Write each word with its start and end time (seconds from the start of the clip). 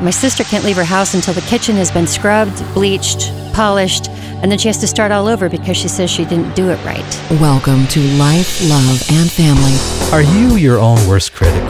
My 0.00 0.10
sister 0.10 0.44
can't 0.44 0.64
leave 0.64 0.76
her 0.76 0.84
house 0.84 1.12
until 1.12 1.34
the 1.34 1.42
kitchen 1.42 1.76
has 1.76 1.90
been 1.90 2.06
scrubbed, 2.06 2.56
bleached, 2.72 3.30
polished, 3.52 4.08
and 4.08 4.50
then 4.50 4.58
she 4.58 4.68
has 4.68 4.78
to 4.78 4.86
start 4.86 5.12
all 5.12 5.28
over 5.28 5.50
because 5.50 5.76
she 5.76 5.88
says 5.88 6.10
she 6.10 6.24
didn't 6.24 6.56
do 6.56 6.70
it 6.70 6.82
right. 6.86 7.04
Welcome 7.32 7.86
to 7.88 8.00
Life, 8.16 8.66
Love, 8.66 9.02
and 9.10 9.30
Family. 9.30 9.76
Are 10.10 10.22
you 10.22 10.56
your 10.56 10.78
own 10.78 11.06
worst 11.06 11.34
critic? 11.34 11.62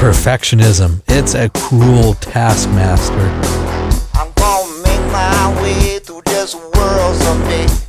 Perfectionism, 0.00 1.02
it's 1.06 1.36
a 1.36 1.50
cruel 1.50 2.14
taskmaster. 2.14 3.14
I'm 4.14 4.32
gonna 4.32 4.82
make 4.82 5.12
my 5.12 5.62
way 5.62 6.00
through 6.00 6.22
this 6.24 6.56
world 6.56 7.14
someday. 7.22 7.87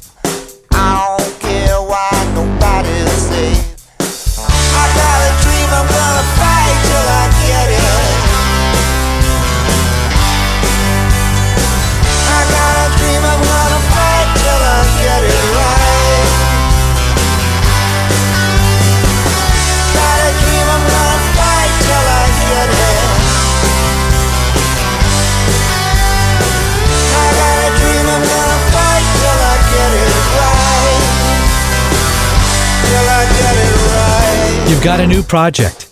You've 34.79 34.85
got 34.85 35.01
a 35.01 35.07
new 35.07 35.23
project. 35.23 35.91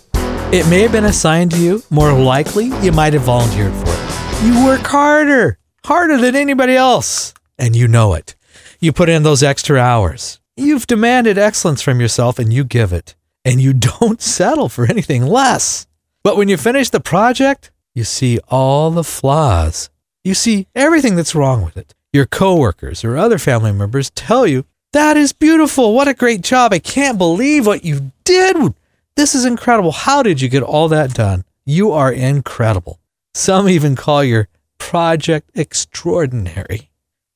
It 0.50 0.66
may 0.70 0.80
have 0.80 0.92
been 0.92 1.04
assigned 1.04 1.50
to 1.50 1.58
you. 1.58 1.82
More 1.90 2.10
likely, 2.10 2.68
you 2.80 2.90
might 2.90 3.12
have 3.12 3.20
volunteered 3.20 3.74
for 3.74 3.84
it. 3.86 4.42
You 4.42 4.64
work 4.64 4.86
harder, 4.86 5.58
harder 5.84 6.16
than 6.16 6.34
anybody 6.34 6.74
else, 6.74 7.34
and 7.58 7.76
you 7.76 7.86
know 7.86 8.14
it. 8.14 8.34
You 8.80 8.94
put 8.94 9.10
in 9.10 9.24
those 9.24 9.42
extra 9.42 9.78
hours. 9.78 10.40
You've 10.56 10.86
demanded 10.86 11.36
excellence 11.36 11.82
from 11.82 12.00
yourself, 12.00 12.38
and 12.38 12.50
you 12.50 12.64
give 12.64 12.94
it. 12.94 13.14
And 13.44 13.60
you 13.60 13.74
don't 14.00 14.22
settle 14.22 14.70
for 14.70 14.86
anything 14.86 15.26
less. 15.26 15.86
But 16.22 16.38
when 16.38 16.48
you 16.48 16.56
finish 16.56 16.88
the 16.88 16.98
project, 16.98 17.70
you 17.94 18.04
see 18.04 18.38
all 18.48 18.90
the 18.90 19.04
flaws. 19.04 19.90
You 20.24 20.32
see 20.32 20.66
everything 20.74 21.14
that's 21.14 21.34
wrong 21.34 21.62
with 21.62 21.76
it. 21.76 21.94
Your 22.14 22.24
coworkers 22.24 23.04
or 23.04 23.18
other 23.18 23.36
family 23.36 23.70
members 23.70 24.08
tell 24.08 24.46
you, 24.46 24.64
That 24.94 25.18
is 25.18 25.34
beautiful. 25.34 25.92
What 25.92 26.08
a 26.08 26.14
great 26.14 26.40
job. 26.40 26.72
I 26.72 26.78
can't 26.78 27.18
believe 27.18 27.66
what 27.66 27.84
you 27.84 28.12
did. 28.24 28.74
This 29.18 29.34
is 29.34 29.44
incredible. 29.44 29.90
How 29.90 30.22
did 30.22 30.40
you 30.40 30.48
get 30.48 30.62
all 30.62 30.86
that 30.90 31.12
done? 31.12 31.42
You 31.66 31.90
are 31.90 32.12
incredible. 32.12 33.00
Some 33.34 33.68
even 33.68 33.96
call 33.96 34.22
your 34.22 34.46
project 34.78 35.50
extraordinary. 35.56 36.92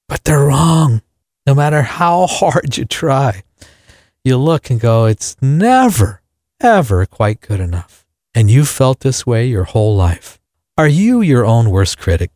But 0.09 0.23
they're 0.23 0.45
wrong. 0.45 1.03
No 1.45 1.57
matter 1.57 1.83
how 1.83 2.29
hard 2.29 2.77
you 2.77 2.85
try, 2.85 3.43
you 4.23 4.37
look 4.37 4.71
and 4.71 4.79
go, 4.79 5.07
It's 5.07 5.35
never, 5.43 6.23
ever 6.61 7.05
quite 7.05 7.41
good 7.41 7.59
enough. 7.59 8.07
And 8.33 8.49
you've 8.49 8.69
felt 8.69 9.01
this 9.01 9.27
way 9.27 9.47
your 9.47 9.65
whole 9.65 9.97
life. 9.97 10.39
Are 10.79 10.87
you 10.87 11.21
your 11.21 11.45
own 11.45 11.69
worst 11.69 11.99
critic? 11.99 12.31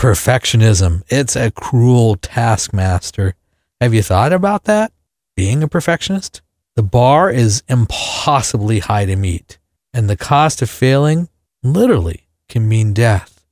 Perfectionism, 0.00 1.02
it's 1.06 1.36
a 1.36 1.52
cruel 1.52 2.16
taskmaster. 2.16 3.36
Have 3.80 3.94
you 3.94 4.02
thought 4.02 4.32
about 4.32 4.64
that? 4.64 4.90
Being 5.36 5.62
a 5.62 5.68
perfectionist? 5.68 6.42
The 6.78 6.84
bar 6.84 7.28
is 7.28 7.64
impossibly 7.66 8.78
high 8.78 9.04
to 9.06 9.16
meet, 9.16 9.58
and 9.92 10.08
the 10.08 10.16
cost 10.16 10.62
of 10.62 10.70
failing 10.70 11.28
literally 11.60 12.28
can 12.48 12.68
mean 12.68 12.92
death. 12.92 13.44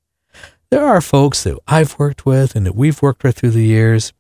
There 0.71 0.85
are 0.85 1.01
folks 1.01 1.43
that 1.43 1.59
I've 1.67 1.99
worked 1.99 2.25
with 2.25 2.55
and 2.55 2.65
that 2.67 2.77
we've 2.77 3.03
worked 3.03 3.25
with 3.25 3.37
through 3.37 3.51
the 3.51 3.65
years 3.65 4.13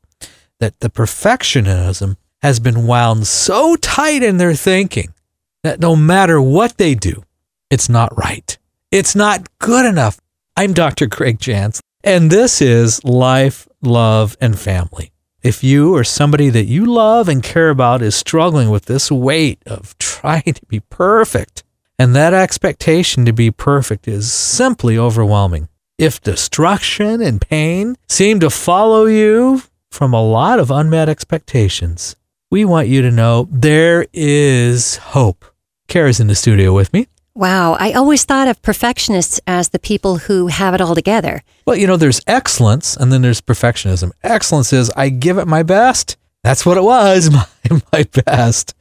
that 0.58 0.80
the 0.80 0.90
perfectionism 0.90 2.16
has 2.42 2.58
been 2.58 2.88
wound 2.88 3.28
so 3.28 3.76
tight 3.76 4.24
in 4.24 4.38
their 4.38 4.56
thinking 4.56 5.14
that 5.62 5.78
no 5.78 5.94
matter 5.94 6.42
what 6.42 6.76
they 6.76 6.96
do, 6.96 7.22
it's 7.70 7.88
not 7.88 8.18
right. 8.18 8.58
It's 8.90 9.14
not 9.14 9.56
good 9.60 9.86
enough. 9.86 10.18
I'm 10.56 10.72
Dr. 10.72 11.06
Greg 11.06 11.38
Jantz, 11.38 11.78
and 12.02 12.28
this 12.28 12.60
is 12.60 13.04
Life, 13.04 13.68
Love, 13.82 14.36
and 14.40 14.58
Family. 14.58 15.12
If 15.46 15.62
you 15.62 15.94
or 15.94 16.02
somebody 16.02 16.48
that 16.50 16.64
you 16.64 16.84
love 16.86 17.28
and 17.28 17.40
care 17.40 17.70
about 17.70 18.02
is 18.02 18.16
struggling 18.16 18.68
with 18.68 18.86
this 18.86 19.12
weight 19.12 19.62
of 19.64 19.96
trying 20.00 20.42
to 20.42 20.66
be 20.66 20.80
perfect, 20.80 21.62
and 22.00 22.16
that 22.16 22.34
expectation 22.34 23.24
to 23.26 23.32
be 23.32 23.52
perfect 23.52 24.08
is 24.08 24.32
simply 24.32 24.98
overwhelming, 24.98 25.68
if 25.98 26.20
destruction 26.20 27.22
and 27.22 27.40
pain 27.40 27.94
seem 28.08 28.40
to 28.40 28.50
follow 28.50 29.04
you 29.04 29.62
from 29.88 30.12
a 30.12 30.20
lot 30.20 30.58
of 30.58 30.72
unmet 30.72 31.08
expectations, 31.08 32.16
we 32.50 32.64
want 32.64 32.88
you 32.88 33.00
to 33.02 33.12
know 33.12 33.46
there 33.48 34.08
is 34.12 34.96
hope. 34.96 35.44
Kara's 35.86 36.18
in 36.18 36.26
the 36.26 36.34
studio 36.34 36.74
with 36.74 36.92
me. 36.92 37.06
Wow, 37.36 37.74
I 37.74 37.92
always 37.92 38.24
thought 38.24 38.48
of 38.48 38.62
perfectionists 38.62 39.42
as 39.46 39.68
the 39.68 39.78
people 39.78 40.16
who 40.16 40.46
have 40.46 40.72
it 40.72 40.80
all 40.80 40.94
together. 40.94 41.42
Well, 41.66 41.76
you 41.76 41.86
know, 41.86 41.98
there's 41.98 42.22
excellence 42.26 42.96
and 42.96 43.12
then 43.12 43.20
there's 43.20 43.42
perfectionism. 43.42 44.12
Excellence 44.22 44.72
is 44.72 44.90
I 44.96 45.10
give 45.10 45.36
it 45.36 45.46
my 45.46 45.62
best. 45.62 46.16
That's 46.42 46.64
what 46.64 46.78
it 46.78 46.82
was, 46.82 47.30
my, 47.32 47.46
my 47.92 48.04
best. 48.24 48.74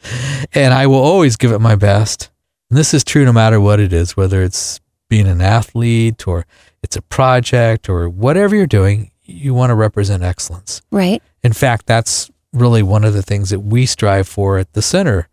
And 0.54 0.74
I 0.74 0.88
will 0.88 1.04
always 1.04 1.36
give 1.36 1.52
it 1.52 1.60
my 1.60 1.76
best. 1.76 2.30
And 2.70 2.80
this 2.80 2.94
is 2.94 3.04
true 3.04 3.26
no 3.26 3.34
matter 3.34 3.60
what 3.60 3.82
it 3.82 3.92
is, 3.92 4.16
whether 4.16 4.42
it's 4.42 4.80
being 5.10 5.28
an 5.28 5.42
athlete 5.42 6.26
or 6.26 6.46
it's 6.82 6.96
a 6.96 7.02
project 7.02 7.90
or 7.90 8.08
whatever 8.08 8.56
you're 8.56 8.68
doing, 8.68 9.12
you 9.24 9.54
want 9.54 9.72
to 9.72 9.76
represent 9.76 10.24
excellence. 10.24 10.82
Right. 10.92 11.22
In 11.44 11.52
fact, 11.52 11.88
that's 11.88 12.32
really 12.54 12.84
one 12.84 13.04
of 13.04 13.14
the 13.14 13.22
things 13.22 13.50
that 13.50 13.60
we 13.60 13.86
strive 13.86 14.30
for 14.30 14.60
at 14.60 14.72
the 14.72 14.82
center, 14.82 15.28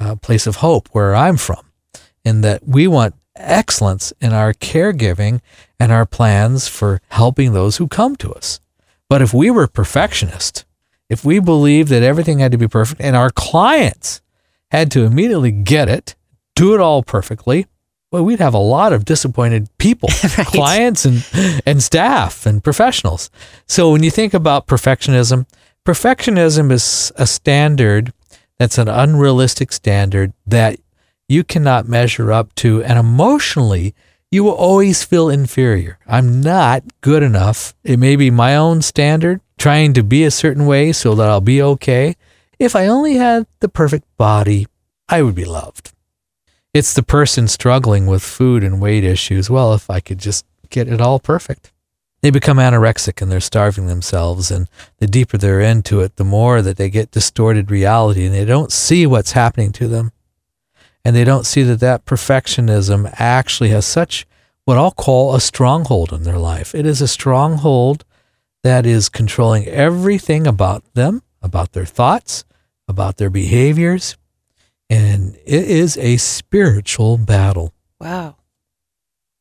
uh, 0.00 0.16
place 0.16 0.48
of 0.48 0.56
hope, 0.56 0.88
where 0.88 1.14
I'm 1.14 1.36
from, 1.36 1.64
in 2.24 2.40
that 2.42 2.66
we 2.66 2.86
want 2.86 3.14
excellence 3.36 4.12
in 4.20 4.32
our 4.32 4.52
caregiving 4.54 5.40
and 5.80 5.90
our 5.92 6.06
plans 6.06 6.68
for 6.68 7.00
helping 7.08 7.52
those 7.52 7.76
who 7.78 7.88
come 7.88 8.16
to 8.16 8.32
us. 8.32 8.60
But 9.08 9.22
if 9.22 9.34
we 9.34 9.50
were 9.50 9.66
perfectionist, 9.66 10.64
if 11.08 11.24
we 11.24 11.38
believed 11.38 11.90
that 11.90 12.02
everything 12.02 12.38
had 12.38 12.52
to 12.52 12.58
be 12.58 12.68
perfect 12.68 13.00
and 13.00 13.14
our 13.14 13.30
clients 13.30 14.22
had 14.70 14.90
to 14.92 15.04
immediately 15.04 15.52
get 15.52 15.88
it, 15.88 16.14
do 16.54 16.74
it 16.74 16.80
all 16.80 17.02
perfectly, 17.02 17.66
well, 18.10 18.24
we'd 18.24 18.38
have 18.38 18.54
a 18.54 18.58
lot 18.58 18.92
of 18.92 19.04
disappointed 19.04 19.68
people, 19.78 20.08
Right. 20.38 20.46
clients 20.46 21.04
and, 21.04 21.26
and 21.66 21.82
staff 21.82 22.46
and 22.46 22.62
professionals. 22.62 23.28
So 23.66 23.90
when 23.90 24.04
you 24.04 24.10
think 24.10 24.32
about 24.34 24.68
perfectionism, 24.68 25.46
perfectionism 25.84 26.70
is 26.70 27.12
a 27.16 27.26
standard 27.26 28.12
that's 28.58 28.78
an 28.78 28.88
unrealistic 28.88 29.72
standard 29.72 30.32
that 30.46 30.78
you 31.34 31.44
cannot 31.44 31.88
measure 31.88 32.32
up 32.32 32.54
to. 32.56 32.82
And 32.84 32.98
emotionally, 32.98 33.94
you 34.30 34.44
will 34.44 34.52
always 34.52 35.04
feel 35.04 35.28
inferior. 35.28 35.98
I'm 36.06 36.40
not 36.40 36.82
good 37.00 37.22
enough. 37.22 37.74
It 37.84 37.98
may 37.98 38.16
be 38.16 38.30
my 38.30 38.56
own 38.56 38.82
standard, 38.82 39.40
trying 39.58 39.92
to 39.94 40.02
be 40.02 40.24
a 40.24 40.30
certain 40.30 40.66
way 40.66 40.92
so 40.92 41.14
that 41.14 41.28
I'll 41.28 41.40
be 41.40 41.60
okay. 41.60 42.16
If 42.58 42.74
I 42.74 42.86
only 42.86 43.14
had 43.14 43.46
the 43.60 43.68
perfect 43.68 44.06
body, 44.16 44.66
I 45.08 45.22
would 45.22 45.34
be 45.34 45.44
loved. 45.44 45.92
It's 46.72 46.94
the 46.94 47.02
person 47.02 47.46
struggling 47.46 48.06
with 48.06 48.22
food 48.22 48.64
and 48.64 48.80
weight 48.80 49.04
issues. 49.04 49.50
Well, 49.50 49.74
if 49.74 49.90
I 49.90 50.00
could 50.00 50.18
just 50.18 50.46
get 50.70 50.88
it 50.88 51.00
all 51.00 51.20
perfect. 51.20 51.70
They 52.20 52.30
become 52.30 52.56
anorexic 52.56 53.20
and 53.20 53.30
they're 53.30 53.40
starving 53.40 53.86
themselves. 53.86 54.50
And 54.50 54.68
the 54.98 55.06
deeper 55.06 55.36
they're 55.36 55.60
into 55.60 56.00
it, 56.00 56.16
the 56.16 56.24
more 56.24 56.62
that 56.62 56.78
they 56.78 56.88
get 56.90 57.10
distorted 57.10 57.70
reality 57.70 58.24
and 58.24 58.34
they 58.34 58.44
don't 58.44 58.72
see 58.72 59.06
what's 59.06 59.32
happening 59.32 59.72
to 59.72 59.86
them. 59.86 60.10
And 61.04 61.14
they 61.14 61.24
don't 61.24 61.46
see 61.46 61.62
that 61.64 61.80
that 61.80 62.06
perfectionism 62.06 63.12
actually 63.18 63.70
has 63.70 63.86
such 63.86 64.26
what 64.64 64.78
I'll 64.78 64.90
call 64.90 65.34
a 65.34 65.40
stronghold 65.40 66.12
in 66.12 66.22
their 66.22 66.38
life. 66.38 66.74
It 66.74 66.86
is 66.86 67.02
a 67.02 67.08
stronghold 67.08 68.04
that 68.62 68.86
is 68.86 69.10
controlling 69.10 69.66
everything 69.66 70.46
about 70.46 70.82
them, 70.94 71.22
about 71.42 71.72
their 71.72 71.84
thoughts, 71.84 72.44
about 72.88 73.18
their 73.18 73.28
behaviors. 73.28 74.16
And 74.88 75.36
it 75.44 75.68
is 75.68 75.98
a 75.98 76.16
spiritual 76.16 77.18
battle. 77.18 77.74
Wow. 78.00 78.36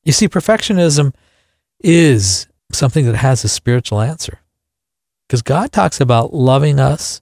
You 0.03 0.11
see, 0.11 0.27
perfectionism 0.27 1.13
is 1.79 2.47
something 2.71 3.05
that 3.05 3.15
has 3.15 3.43
a 3.43 3.49
spiritual 3.49 4.01
answer 4.01 4.39
because 5.27 5.41
God 5.41 5.71
talks 5.71 6.01
about 6.01 6.33
loving 6.33 6.79
us 6.79 7.21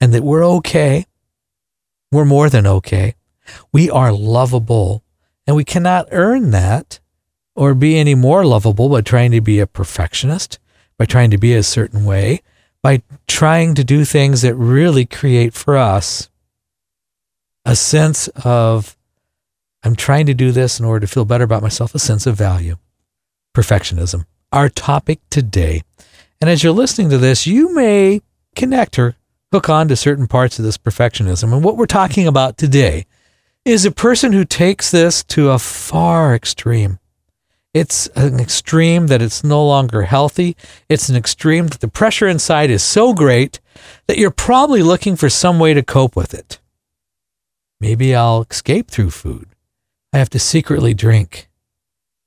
and 0.00 0.12
that 0.14 0.22
we're 0.22 0.44
okay. 0.44 1.06
We're 2.10 2.24
more 2.24 2.48
than 2.48 2.66
okay. 2.66 3.14
We 3.72 3.90
are 3.90 4.12
lovable 4.12 5.02
and 5.46 5.56
we 5.56 5.64
cannot 5.64 6.08
earn 6.10 6.50
that 6.50 7.00
or 7.54 7.74
be 7.74 7.98
any 7.98 8.14
more 8.14 8.44
lovable 8.44 8.88
by 8.88 9.02
trying 9.02 9.30
to 9.32 9.40
be 9.40 9.60
a 9.60 9.66
perfectionist, 9.66 10.58
by 10.98 11.04
trying 11.04 11.30
to 11.30 11.38
be 11.38 11.54
a 11.54 11.62
certain 11.62 12.04
way, 12.04 12.42
by 12.82 13.02
trying 13.28 13.74
to 13.74 13.84
do 13.84 14.04
things 14.04 14.42
that 14.42 14.54
really 14.54 15.06
create 15.06 15.54
for 15.54 15.76
us 15.76 16.28
a 17.64 17.76
sense 17.76 18.28
of 18.44 18.96
I'm 19.82 19.96
trying 19.96 20.26
to 20.26 20.34
do 20.34 20.50
this 20.50 20.80
in 20.80 20.86
order 20.86 21.06
to 21.06 21.12
feel 21.12 21.24
better 21.24 21.44
about 21.44 21.62
myself, 21.62 21.94
a 21.94 21.98
sense 21.98 22.26
of 22.26 22.36
value. 22.36 22.76
perfectionism, 23.54 24.26
our 24.52 24.68
topic 24.68 25.20
today. 25.30 25.82
And 26.40 26.50
as 26.50 26.62
you're 26.62 26.72
listening 26.72 27.10
to 27.10 27.18
this, 27.18 27.46
you 27.46 27.74
may 27.74 28.20
connect 28.54 28.98
or 28.98 29.16
hook 29.52 29.68
on 29.68 29.88
to 29.88 29.96
certain 29.96 30.26
parts 30.26 30.58
of 30.58 30.64
this 30.64 30.76
perfectionism. 30.76 31.52
And 31.52 31.64
what 31.64 31.76
we're 31.76 31.86
talking 31.86 32.26
about 32.26 32.58
today 32.58 33.06
is 33.64 33.86
a 33.86 33.90
person 33.90 34.32
who 34.32 34.44
takes 34.44 34.90
this 34.90 35.24
to 35.24 35.50
a 35.50 35.58
far 35.58 36.34
extreme. 36.34 36.98
It's 37.72 38.06
an 38.08 38.38
extreme 38.38 39.08
that 39.08 39.22
it's 39.22 39.42
no 39.42 39.66
longer 39.66 40.02
healthy. 40.02 40.56
It's 40.88 41.08
an 41.08 41.16
extreme 41.16 41.68
that 41.68 41.80
the 41.80 41.88
pressure 41.88 42.28
inside 42.28 42.70
is 42.70 42.82
so 42.82 43.14
great 43.14 43.60
that 44.06 44.18
you're 44.18 44.30
probably 44.30 44.82
looking 44.82 45.16
for 45.16 45.28
some 45.28 45.58
way 45.58 45.74
to 45.74 45.82
cope 45.82 46.14
with 46.14 46.34
it. 46.34 46.60
Maybe 47.80 48.14
I'll 48.14 48.46
escape 48.48 48.90
through 48.90 49.10
food. 49.10 49.48
I 50.12 50.18
have 50.18 50.30
to 50.30 50.38
secretly 50.38 50.94
drink. 50.94 51.48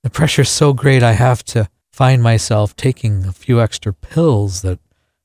The 0.04 0.10
pressure's 0.10 0.50
so 0.50 0.74
great, 0.74 1.02
I 1.02 1.14
have 1.14 1.44
to 1.46 1.70
find 1.92 2.22
myself 2.22 2.76
taking 2.76 3.26
a 3.26 3.32
few 3.32 3.62
extra 3.62 3.94
pills 3.94 4.64
that 4.64 4.80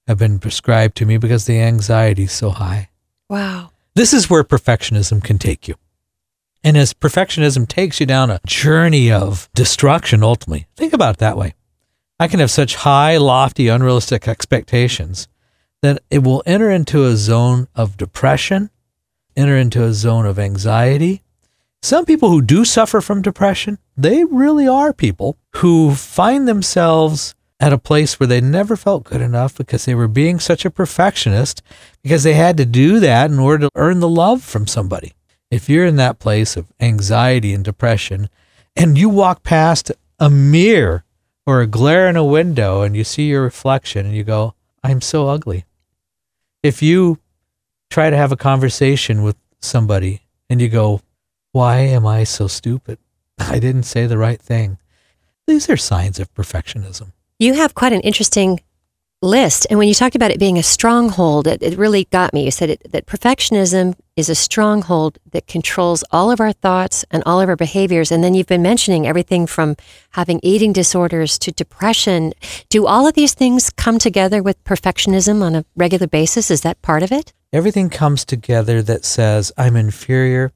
have 0.07 0.19
been 0.19 0.39
prescribed 0.39 0.97
to 0.99 1.07
me 1.07 1.17
because 1.17 1.47
the 1.47 1.59
anxiety's 1.59 2.33
so 2.33 2.51
high. 2.51 2.91
Wow. 3.29 3.71
This 3.95 4.13
is 4.13 4.31
where 4.31 4.45
perfectionism 4.45 5.23
can 5.23 5.39
take 5.39 5.67
you. 5.67 5.75
And 6.65 6.77
as 6.77 6.95
perfectionism 6.95 7.67
takes 7.67 7.99
you 7.99 8.07
down 8.07 8.31
a 8.31 8.41
journey 8.47 9.11
of 9.11 9.49
destruction, 9.55 10.23
ultimately, 10.23 10.67
think 10.77 10.93
about 10.93 11.17
it 11.17 11.19
that 11.19 11.37
way. 11.37 11.55
I 12.21 12.29
can 12.29 12.39
have 12.39 12.53
such 12.53 12.77
high, 12.77 13.17
lofty, 13.17 13.67
unrealistic 13.67 14.29
expectations 14.29 15.27
that 15.83 16.03
it 16.09 16.23
will 16.23 16.43
enter 16.47 16.71
into 16.71 17.05
a 17.05 17.17
zone 17.17 17.67
of 17.75 17.97
depression, 17.97 18.71
enter 19.37 19.57
into 19.57 19.83
a 19.83 19.93
zone 19.93 20.25
of 20.25 20.39
anxiety. 20.39 21.23
Some 21.83 22.05
people 22.05 22.29
who 22.31 22.41
do 22.41 22.65
suffer 22.65 23.01
from 23.01 23.23
depression, 23.23 23.79
they 23.97 24.23
really 24.23 24.69
are 24.69 24.93
people 24.93 25.37
who 25.57 25.97
find 25.97 26.47
themselves 26.47 27.35
at 27.59 27.73
a 27.73 27.79
place 27.79 28.21
where 28.21 28.29
they 28.29 28.41
never 28.41 28.77
felt 28.77 29.05
good 29.05 29.21
enough 29.21 29.57
because 29.57 29.85
they 29.85 29.95
were 29.95 30.09
being 30.09 30.39
such 30.39 30.65
a 30.65 30.71
perfectionist 30.71 31.61
because 32.03 32.23
they 32.23 32.35
had 32.35 32.57
to 32.57 32.65
do 32.65 33.01
that 33.01 33.31
in 33.31 33.41
order 33.41 33.67
to 33.67 33.71
earn 33.75 33.99
the 33.99 34.09
love 34.09 34.45
from 34.45 34.69
somebody. 34.69 35.13
If 35.53 35.69
you're 35.69 35.85
in 35.85 35.97
that 35.97 36.19
place 36.19 36.57
of 36.57 36.73
anxiety 36.81 37.53
and 37.53 37.63
depression 37.63 38.31
and 38.75 38.97
you 38.97 39.11
walk 39.11 39.43
past 39.43 39.93
a 40.19 40.31
mirror 40.31 41.05
or 41.45 41.61
a 41.61 41.67
glare 41.67 42.09
in 42.09 42.17
a 42.17 42.25
window 42.25 42.81
and 42.81 42.97
you 42.97 43.05
see 43.05 43.25
your 43.25 43.43
reflection 43.43 44.07
and 44.07 44.17
you 44.17 44.25
go, 44.25 44.55
I'm 44.83 45.03
so 45.03 45.29
ugly. 45.29 45.67
If 46.63 46.81
you 46.81 47.19
try 47.91 48.09
to 48.09 48.17
have 48.17 48.33
a 48.33 48.37
conversation 48.37 49.23
with 49.23 49.37
somebody 49.61 50.23
and 50.49 50.59
you 50.59 50.71
go, 50.71 51.03
Why 51.51 51.81
am 51.81 52.07
I 52.07 52.25
so 52.25 52.47
stupid? 52.47 52.97
I 53.39 53.59
didn't 53.59 53.83
say 53.83 54.07
the 54.07 54.17
right 54.17 54.41
thing. 54.41 54.79
These 55.47 55.69
are 55.69 55.77
signs 55.77 56.19
of 56.19 56.33
perfectionism. 56.33 57.13
You 57.39 57.53
have 57.53 57.75
quite 57.75 57.93
an 57.93 58.01
interesting 58.01 58.61
list. 59.23 59.67
And 59.71 59.79
when 59.79 59.89
you 59.89 59.95
talked 59.95 60.17
about 60.17 60.31
it 60.31 60.39
being 60.39 60.59
a 60.59 60.63
stronghold, 60.63 61.47
it, 61.47 61.63
it 61.63 61.79
really 61.79 62.05
got 62.11 62.35
me. 62.35 62.45
You 62.45 62.51
said 62.51 62.71
it, 62.71 62.93
that 62.93 63.07
perfectionism 63.07 63.95
is 64.17 64.29
a 64.29 64.35
stronghold 64.35 65.19
that 65.31 65.47
controls 65.47 66.05
all 66.11 66.31
of 66.31 66.41
our 66.41 66.53
thoughts 66.53 67.05
and 67.11 67.23
all 67.25 67.41
of 67.41 67.49
our 67.49 67.57
behaviors. 67.57 68.13
And 68.13 68.23
then 68.23 68.35
you've 68.35 68.47
been 68.47 68.63
mentioning 68.63 69.07
everything 69.07 69.47
from 69.47 69.77
having 70.11 70.41
eating 70.43 70.73
disorders 70.73 71.39
to 71.41 71.53
depression. 71.53 72.35
Do 72.69 72.87
all 72.87 73.07
of 73.07 73.15
these 73.15 73.33
things 73.33 73.71
come 73.71 73.99
together 73.99 74.43
with 74.43 74.63
perfectionism 74.65 75.43
on 75.43 75.55
a 75.55 75.65
regular 75.77 76.07
basis? 76.07 76.51
Is 76.51 76.63
that 76.63 76.83
part 76.83 77.03
of 77.03 77.13
it? 77.13 77.33
Everything 77.53 77.91
comes 77.91 78.25
together 78.25 78.83
that 78.83 79.05
says, 79.05 79.53
I'm 79.57 79.77
inferior, 79.77 80.53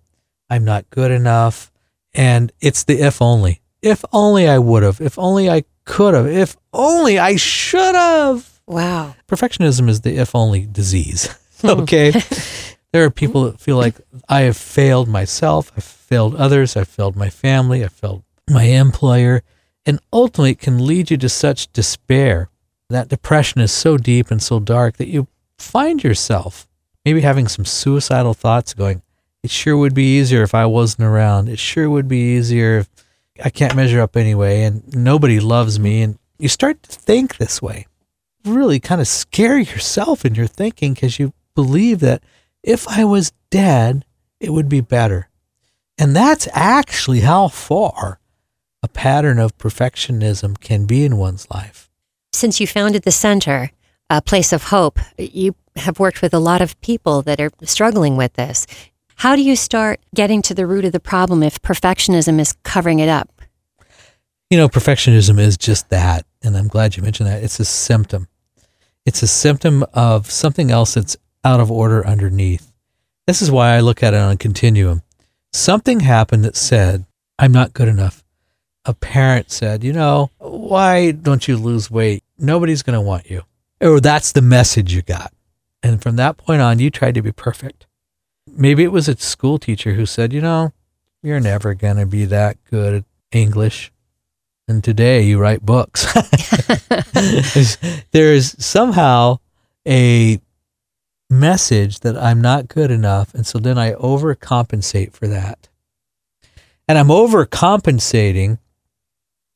I'm 0.51 0.65
not 0.65 0.91
good 0.91 1.11
enough. 1.11 1.71
And 2.15 2.53
it's 2.61 2.85
the 2.85 3.01
if 3.01 3.21
only. 3.21 3.61
If 3.83 4.05
only 4.13 4.49
I 4.49 4.59
would 4.59 4.83
have, 4.83 5.01
if 5.01 5.19
only 5.19 5.51
I 5.51 5.65
could 5.85 6.15
have, 6.15 6.27
if 6.27 6.57
only 6.73 7.19
I 7.19 7.37
should 7.37 7.95
have. 7.95 8.56
Wow. 8.67 9.15
Perfectionism 9.29 9.89
is 9.89 10.01
the 10.01 10.17
if 10.17 10.35
only 10.35 10.67
disease. 10.67 11.35
okay. 11.65 12.13
Hmm. 12.13 12.73
there 12.93 13.05
are 13.05 13.11
people 13.11 13.45
that 13.45 13.61
feel 13.61 13.77
like 13.77 13.95
I 14.29 14.43
have 14.43 14.57
failed 14.57 15.09
myself, 15.09 15.73
I've 15.77 15.85
failed 15.85 16.35
others, 16.35 16.77
I've 16.77 16.89
failed 16.89 17.17
my 17.17 17.31
family, 17.31 17.85
I've 17.85 17.93
failed 17.93 18.25
my 18.51 18.65
employer. 18.65 19.43
And 19.87 20.01
ultimately, 20.13 20.51
it 20.51 20.59
can 20.59 20.85
lead 20.85 21.11
you 21.11 21.17
to 21.17 21.29
such 21.29 21.73
despair. 21.73 22.51
That 22.91 23.09
depression 23.09 23.61
is 23.61 23.73
so 23.73 23.97
deep 23.97 24.31
and 24.31 24.43
so 24.43 24.61
dark 24.61 24.97
that 24.97 25.09
you 25.09 25.29
find 25.59 26.03
yourself 26.03 26.69
maybe 27.07 27.21
having 27.21 27.47
some 27.47 27.65
suicidal 27.65 28.35
thoughts 28.35 28.75
going, 28.75 29.01
it 29.45 29.51
sure 29.51 29.77
would 29.77 29.95
be 29.95 30.19
easier 30.19 30.43
if 30.43 30.55
I 30.55 30.67
wasn't 30.67 31.07
around. 31.07 31.49
It 31.49 31.61
sure 31.61 31.89
would 31.89 32.09
be 32.09 32.37
easier 32.37 32.79
if 32.79 32.91
I 33.43 33.49
can't 33.49 33.77
measure 33.77 34.01
up 34.01 34.17
anyway 34.17 34.65
and 34.65 34.83
nobody 34.95 35.39
loves 35.39 35.79
me. 35.79 36.03
And 36.03 36.19
you 36.41 36.49
start 36.49 36.83
to 36.83 36.91
think 36.91 37.37
this 37.37 37.63
way 37.63 37.87
really 38.47 38.81
kind 38.81 39.01
of 39.01 39.09
scare 39.09 39.59
yourself 39.59 40.25
in 40.25 40.35
your 40.35 40.47
thinking 40.47 40.95
because 40.95 41.19
you 41.19 41.33
believe 41.55 42.01
that 42.01 42.23
if 42.63 42.87
I 42.89 43.05
was 43.05 43.33
dead, 43.51 44.05
it 44.41 44.51
would 44.51 44.69
be 44.69 44.81
better. 44.81 45.29
And 45.99 46.15
that's 46.15 46.49
actually 46.53 47.21
how 47.21 47.49
far 47.49 48.21
a 48.83 48.89
pattern 48.89 49.39
of 49.39 49.57
perfectionism 49.57 50.61
can 50.61 50.85
be 50.85 51.05
in 51.05 51.17
one's 51.17 51.51
life. 51.51 51.91
Since 52.33 52.61
you 52.61 52.67
founded 52.67 53.03
the 53.03 53.11
center, 53.13 53.71
a 54.11 54.21
place 54.21 54.53
of 54.53 54.65
hope, 54.65 54.99
you 55.19 55.55
have 55.77 55.99
worked 55.99 56.23
with 56.23 56.35
a 56.35 56.39
lot 56.39 56.61
of 56.61 56.79
people 56.81 57.23
that 57.23 57.41
are 57.41 57.51
struggling 57.63 58.17
with 58.17 58.35
this. 58.35 58.67
How 59.17 59.35
do 59.35 59.43
you 59.43 59.57
start 59.57 60.01
getting 60.15 60.43
to 60.43 60.55
the 60.55 60.67
root 60.67 60.85
of 60.85 60.93
the 60.93 61.01
problem 61.01 61.43
if 61.43 61.61
perfectionism 61.63 62.39
is 62.39 62.55
covering 62.63 62.99
it 62.99 63.09
up? 63.09 63.41
You 64.51 64.59
know, 64.59 64.69
perfectionism 64.69 65.41
is 65.41 65.57
just 65.57 65.89
that. 65.89 66.27
And 66.43 66.57
I'm 66.57 66.69
glad 66.69 66.97
you 66.97 67.03
mentioned 67.03 67.29
that. 67.29 67.43
It's 67.43 67.59
a 67.59 67.65
symptom. 67.65 68.29
It's 69.07 69.23
a 69.23 69.29
symptom 69.29 69.85
of 69.95 70.31
something 70.33 70.73
else 70.73 70.95
that's 70.95 71.17
out 71.45 71.61
of 71.61 71.71
order 71.71 72.05
underneath. 72.05 72.73
This 73.29 73.41
is 73.41 73.53
why 73.53 73.77
I 73.77 73.81
look 73.81 74.03
at 74.03 74.15
it 74.15 74.21
on 74.21 74.33
a 74.33 74.37
continuum. 74.37 75.03
Something 75.53 76.01
happened 76.01 76.45
that 76.45 76.57
said, 76.57 77.07
I'm 77.39 77.53
not 77.53 77.73
good 77.73 77.87
enough. 77.87 78.25
A 78.85 78.95
parent 78.95 79.53
said, 79.53 79.85
You 79.85 79.93
know, 79.93 80.31
why 80.39 81.13
don't 81.13 81.47
you 81.47 81.57
lose 81.57 81.89
weight? 81.89 82.25
Nobody's 82.37 82.83
going 82.83 82.95
to 82.95 83.01
want 83.01 83.31
you. 83.31 83.43
Or 83.81 84.01
that's 84.01 84.33
the 84.33 84.43
message 84.43 84.93
you 84.93 85.03
got. 85.03 85.33
And 85.85 86.03
from 86.03 86.17
that 86.17 86.37
point 86.37 86.61
on, 86.61 86.81
you 86.81 86.91
tried 86.91 87.15
to 87.15 87.23
be 87.23 87.33
perfect. 87.33 87.87
Maybe 88.49 88.83
it 88.83 88.93
was 88.93 89.09
a 89.09 89.17
school 89.17 89.59
teacher 89.59 89.95
who 89.95 90.05
said, 90.05 90.33
You 90.33 90.41
know, 90.41 90.73
you're 91.23 91.41
never 91.41 91.75
going 91.75 91.97
to 91.97 92.07
be 92.07 92.25
that 92.25 92.59
good 92.65 92.95
at 92.95 93.05
English 93.31 93.93
and 94.69 94.83
today 94.83 95.23
you 95.23 95.39
write 95.39 95.65
books. 95.65 96.07
there's, 98.11 98.65
somehow 98.65 99.39
a 99.87 100.41
message 101.31 102.01
that 102.01 102.17
I'm 102.17 102.41
not 102.41 102.69
good 102.69 102.91
enough. 102.91 103.35
And 103.35 103.47
so 103.47 103.59
then 103.59 103.79
I 103.79 103.93
overcompensate 103.93 105.13
for 105.13 105.27
that. 105.29 105.69
And 106.89 106.99
I'm 106.99 107.09
overcompensating 107.09 108.59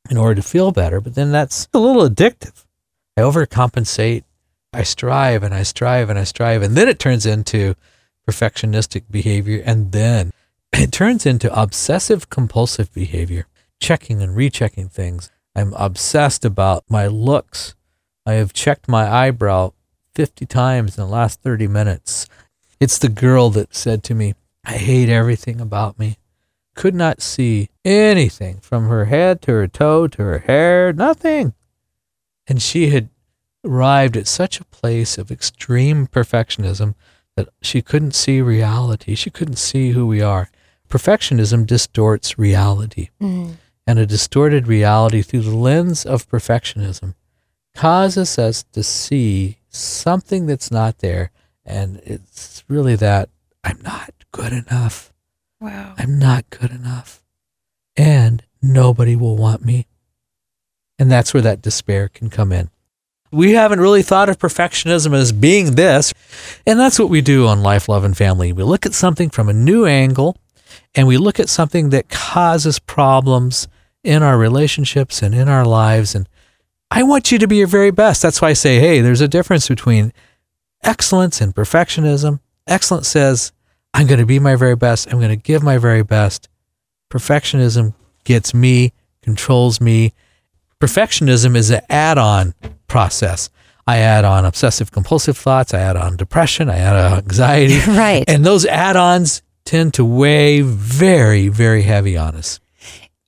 in 0.09 0.17
order 0.17 0.35
to 0.35 0.41
feel 0.41 0.71
better, 0.71 0.99
but 0.99 1.15
then 1.15 1.31
that's 1.31 1.67
a 1.73 1.79
little 1.79 2.07
addictive. 2.07 2.65
I 3.15 3.21
overcompensate, 3.21 4.23
I 4.73 4.83
strive 4.83 5.43
and 5.43 5.53
I 5.53 5.63
strive 5.63 6.09
and 6.09 6.17
I 6.17 6.23
strive. 6.23 6.61
And 6.61 6.75
then 6.75 6.89
it 6.89 6.99
turns 6.99 7.25
into 7.25 7.75
perfectionistic 8.27 9.03
behavior. 9.09 9.61
And 9.65 9.91
then 9.91 10.31
it 10.73 10.91
turns 10.91 11.25
into 11.25 11.53
obsessive 11.57 12.29
compulsive 12.29 12.93
behavior 12.93 13.47
checking 13.81 14.21
and 14.21 14.35
rechecking 14.35 14.87
things. 14.87 15.29
I'm 15.55 15.73
obsessed 15.73 16.45
about 16.45 16.85
my 16.87 17.07
looks. 17.07 17.75
I 18.25 18.33
have 18.33 18.53
checked 18.53 18.87
my 18.87 19.11
eyebrow 19.11 19.73
50 20.15 20.45
times 20.45 20.97
in 20.97 21.03
the 21.03 21.09
last 21.09 21.41
30 21.41 21.67
minutes. 21.67 22.27
It's 22.79 22.97
the 22.97 23.09
girl 23.09 23.49
that 23.49 23.75
said 23.75 24.03
to 24.05 24.15
me, 24.15 24.35
I 24.63 24.73
hate 24.73 25.09
everything 25.09 25.59
about 25.59 25.99
me. 25.99 26.17
Could 26.75 26.95
not 26.95 27.21
see 27.21 27.69
anything 27.83 28.59
from 28.59 28.87
her 28.87 29.05
head 29.05 29.41
to 29.41 29.51
her 29.51 29.67
toe 29.67 30.07
to 30.07 30.21
her 30.21 30.39
hair, 30.39 30.93
nothing. 30.93 31.53
And 32.47 32.61
she 32.61 32.89
had 32.89 33.09
arrived 33.65 34.15
at 34.15 34.27
such 34.27 34.59
a 34.59 34.65
place 34.65 35.17
of 35.17 35.31
extreme 35.31 36.07
perfectionism 36.07 36.95
that 37.35 37.49
she 37.61 37.81
couldn't 37.81 38.15
see 38.15 38.41
reality. 38.41 39.15
She 39.15 39.29
couldn't 39.29 39.57
see 39.57 39.91
who 39.91 40.07
we 40.07 40.21
are. 40.21 40.49
Perfectionism 40.87 41.65
distorts 41.65 42.37
reality. 42.37 43.09
Mm 43.21 43.57
and 43.87 43.99
a 43.99 44.05
distorted 44.05 44.67
reality 44.67 45.21
through 45.21 45.41
the 45.41 45.55
lens 45.55 46.05
of 46.05 46.29
perfectionism 46.29 47.15
causes 47.75 48.37
us 48.37 48.63
to 48.73 48.83
see 48.83 49.57
something 49.69 50.45
that's 50.45 50.71
not 50.71 50.99
there. 50.99 51.31
And 51.65 52.01
it's 52.03 52.63
really 52.67 52.95
that 52.95 53.29
I'm 53.63 53.79
not 53.83 54.13
good 54.31 54.53
enough. 54.53 55.13
Wow. 55.59 55.93
I'm 55.97 56.19
not 56.19 56.49
good 56.49 56.71
enough. 56.71 57.21
And 57.95 58.43
nobody 58.61 59.15
will 59.15 59.37
want 59.37 59.63
me. 59.63 59.87
And 60.97 61.11
that's 61.11 61.33
where 61.33 61.41
that 61.41 61.61
despair 61.61 62.09
can 62.09 62.29
come 62.29 62.51
in. 62.51 62.69
We 63.31 63.53
haven't 63.53 63.79
really 63.79 64.01
thought 64.01 64.27
of 64.27 64.37
perfectionism 64.37 65.13
as 65.13 65.31
being 65.31 65.75
this. 65.75 66.13
And 66.67 66.79
that's 66.79 66.99
what 66.99 67.09
we 67.09 67.21
do 67.21 67.47
on 67.47 67.63
Life, 67.63 67.87
Love, 67.87 68.03
and 68.03 68.15
Family. 68.15 68.51
We 68.51 68.63
look 68.63 68.85
at 68.85 68.93
something 68.93 69.29
from 69.29 69.47
a 69.47 69.53
new 69.53 69.85
angle 69.85 70.35
and 70.95 71.07
we 71.07 71.17
look 71.17 71.39
at 71.39 71.49
something 71.49 71.89
that 71.89 72.09
causes 72.09 72.79
problems 72.79 73.67
in 74.03 74.23
our 74.23 74.37
relationships 74.37 75.21
and 75.21 75.33
in 75.33 75.47
our 75.47 75.65
lives. 75.65 76.15
And 76.15 76.27
I 76.89 77.03
want 77.03 77.31
you 77.31 77.39
to 77.39 77.47
be 77.47 77.57
your 77.57 77.67
very 77.67 77.91
best. 77.91 78.21
That's 78.21 78.41
why 78.41 78.49
I 78.49 78.53
say, 78.53 78.79
hey, 78.79 79.01
there's 79.01 79.21
a 79.21 79.27
difference 79.27 79.67
between 79.67 80.11
excellence 80.83 81.39
and 81.39 81.55
perfectionism. 81.55 82.39
Excellence 82.67 83.07
says, 83.07 83.51
I'm 83.93 84.07
going 84.07 84.19
to 84.19 84.25
be 84.25 84.39
my 84.39 84.55
very 84.55 84.75
best. 84.75 85.07
I'm 85.07 85.19
going 85.19 85.29
to 85.29 85.35
give 85.35 85.63
my 85.63 85.77
very 85.77 86.03
best. 86.03 86.49
Perfectionism 87.09 87.93
gets 88.23 88.53
me, 88.53 88.93
controls 89.21 89.79
me. 89.81 90.13
Perfectionism 90.79 91.55
is 91.55 91.69
an 91.69 91.81
add 91.89 92.17
on 92.17 92.53
process. 92.87 93.49
I 93.87 93.97
add 93.97 94.25
on 94.25 94.45
obsessive 94.45 94.91
compulsive 94.91 95.37
thoughts. 95.37 95.73
I 95.73 95.79
add 95.79 95.97
on 95.97 96.15
depression. 96.15 96.69
I 96.69 96.77
add 96.77 96.95
on 96.95 97.17
anxiety. 97.19 97.79
Right. 97.87 98.23
And 98.27 98.45
those 98.45 98.65
add 98.65 98.95
ons 98.95 99.41
tend 99.71 99.93
to 99.93 100.03
weigh 100.03 100.59
very, 100.61 101.47
very 101.47 101.83
heavy 101.83 102.17
on 102.17 102.35
us. 102.35 102.59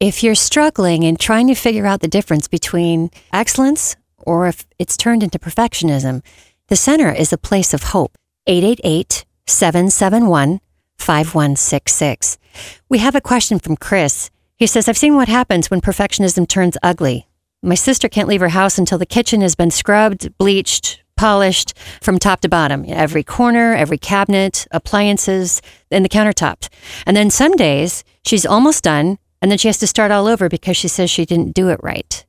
If 0.01 0.23
you're 0.23 0.35
struggling 0.35 1.05
and 1.05 1.17
trying 1.17 1.47
to 1.47 1.55
figure 1.55 1.85
out 1.85 2.01
the 2.01 2.09
difference 2.09 2.49
between 2.49 3.11
excellence 3.31 3.95
or 4.17 4.47
if 4.47 4.65
it's 4.77 4.97
turned 4.97 5.23
into 5.23 5.39
perfectionism, 5.39 6.21
the 6.67 6.75
center 6.75 7.09
is 7.09 7.31
a 7.31 7.37
place 7.37 7.73
of 7.73 7.83
hope. 7.83 8.17
888 8.45 9.23
771 9.47 10.59
5166. 10.97 12.37
We 12.89 12.97
have 12.97 13.15
a 13.15 13.21
question 13.21 13.57
from 13.57 13.77
Chris. 13.77 14.29
He 14.57 14.67
says, 14.67 14.89
I've 14.89 14.97
seen 14.97 15.15
what 15.15 15.29
happens 15.29 15.71
when 15.71 15.79
perfectionism 15.79 16.45
turns 16.45 16.77
ugly. 16.83 17.25
My 17.61 17.75
sister 17.75 18.09
can't 18.09 18.27
leave 18.27 18.41
her 18.41 18.49
house 18.49 18.77
until 18.77 18.97
the 18.97 19.05
kitchen 19.05 19.39
has 19.39 19.55
been 19.55 19.71
scrubbed, 19.71 20.37
bleached, 20.37 21.02
polished 21.23 21.73
from 22.01 22.19
top 22.19 22.41
to 22.41 22.49
bottom. 22.49 22.83
Every 22.85 23.23
corner, 23.23 23.73
every 23.73 23.97
cabinet, 23.97 24.67
appliances, 24.71 25.61
and 25.89 26.03
the 26.03 26.09
countertop. 26.09 26.67
And 27.05 27.15
then 27.15 27.29
some 27.29 27.55
days 27.55 28.03
she's 28.25 28.45
almost 28.45 28.83
done, 28.83 29.17
and 29.41 29.49
then 29.49 29.57
she 29.57 29.69
has 29.69 29.77
to 29.77 29.87
start 29.87 30.11
all 30.11 30.27
over 30.27 30.49
because 30.49 30.75
she 30.75 30.89
says 30.89 31.09
she 31.09 31.25
didn't 31.25 31.53
do 31.53 31.69
it 31.69 31.79
right. 31.81 32.25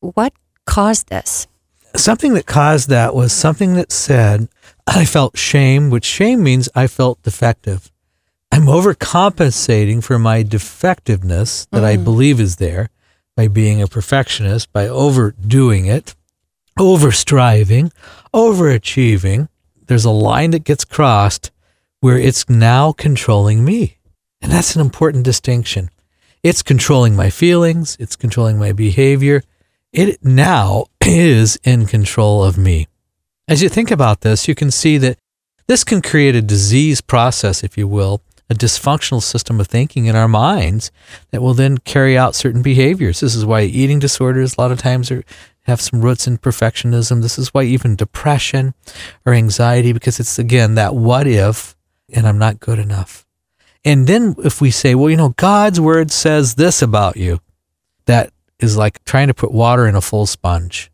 What 0.00 0.32
caused 0.64 1.08
this? 1.08 1.46
Something 1.94 2.32
that 2.32 2.46
caused 2.46 2.88
that 2.88 3.14
was 3.14 3.34
something 3.34 3.74
that 3.74 3.92
said, 3.92 4.48
I 4.86 5.04
felt 5.04 5.36
shame, 5.36 5.90
which 5.90 6.06
shame 6.06 6.42
means 6.42 6.70
I 6.74 6.86
felt 6.86 7.22
defective. 7.22 7.92
I'm 8.50 8.64
overcompensating 8.64 10.02
for 10.02 10.18
my 10.18 10.42
defectiveness 10.42 11.66
that 11.66 11.84
I 11.84 11.98
mm. 11.98 12.04
believe 12.04 12.40
is 12.40 12.56
there 12.56 12.88
by 13.36 13.48
being 13.48 13.82
a 13.82 13.88
perfectionist, 13.88 14.72
by 14.72 14.88
overdoing 14.88 15.84
it, 15.84 16.14
over 16.78 17.12
striving, 17.12 17.92
overachieving. 18.34 19.48
There's 19.86 20.04
a 20.04 20.10
line 20.10 20.52
that 20.52 20.64
gets 20.64 20.84
crossed 20.84 21.50
where 22.00 22.18
it's 22.18 22.48
now 22.48 22.92
controlling 22.92 23.64
me. 23.64 23.98
And 24.40 24.50
that's 24.50 24.74
an 24.74 24.80
important 24.80 25.24
distinction. 25.24 25.90
It's 26.42 26.62
controlling 26.62 27.14
my 27.14 27.30
feelings, 27.30 27.96
it's 28.00 28.16
controlling 28.16 28.58
my 28.58 28.72
behavior. 28.72 29.42
It 29.92 30.24
now 30.24 30.86
is 31.04 31.58
in 31.62 31.86
control 31.86 32.42
of 32.42 32.58
me. 32.58 32.88
As 33.46 33.62
you 33.62 33.68
think 33.68 33.90
about 33.90 34.22
this, 34.22 34.48
you 34.48 34.54
can 34.54 34.70
see 34.70 34.98
that 34.98 35.18
this 35.68 35.84
can 35.84 36.02
create 36.02 36.34
a 36.34 36.42
disease 36.42 37.00
process, 37.00 37.62
if 37.62 37.78
you 37.78 37.86
will, 37.86 38.22
a 38.50 38.54
dysfunctional 38.54 39.22
system 39.22 39.60
of 39.60 39.68
thinking 39.68 40.06
in 40.06 40.16
our 40.16 40.28
minds 40.28 40.90
that 41.30 41.42
will 41.42 41.54
then 41.54 41.78
carry 41.78 42.18
out 42.18 42.34
certain 42.34 42.62
behaviors. 42.62 43.20
This 43.20 43.34
is 43.34 43.46
why 43.46 43.62
eating 43.62 43.98
disorders 43.98 44.56
a 44.56 44.60
lot 44.60 44.72
of 44.72 44.78
times 44.78 45.10
are, 45.10 45.22
have 45.64 45.80
some 45.80 46.00
roots 46.00 46.26
in 46.26 46.38
perfectionism. 46.38 47.22
This 47.22 47.38
is 47.38 47.54
why 47.54 47.62
even 47.62 47.96
depression 47.96 48.74
or 49.24 49.32
anxiety, 49.32 49.92
because 49.92 50.18
it's 50.18 50.38
again 50.38 50.74
that 50.74 50.94
what 50.94 51.26
if, 51.26 51.76
and 52.12 52.26
I'm 52.26 52.38
not 52.38 52.60
good 52.60 52.78
enough. 52.78 53.26
And 53.84 54.06
then 54.06 54.34
if 54.44 54.60
we 54.60 54.70
say, 54.70 54.94
well, 54.94 55.10
you 55.10 55.16
know, 55.16 55.30
God's 55.30 55.80
word 55.80 56.10
says 56.10 56.54
this 56.54 56.82
about 56.82 57.16
you, 57.16 57.40
that 58.06 58.32
is 58.58 58.76
like 58.76 59.02
trying 59.04 59.28
to 59.28 59.34
put 59.34 59.52
water 59.52 59.86
in 59.86 59.94
a 59.94 60.00
full 60.00 60.26
sponge. 60.26 60.90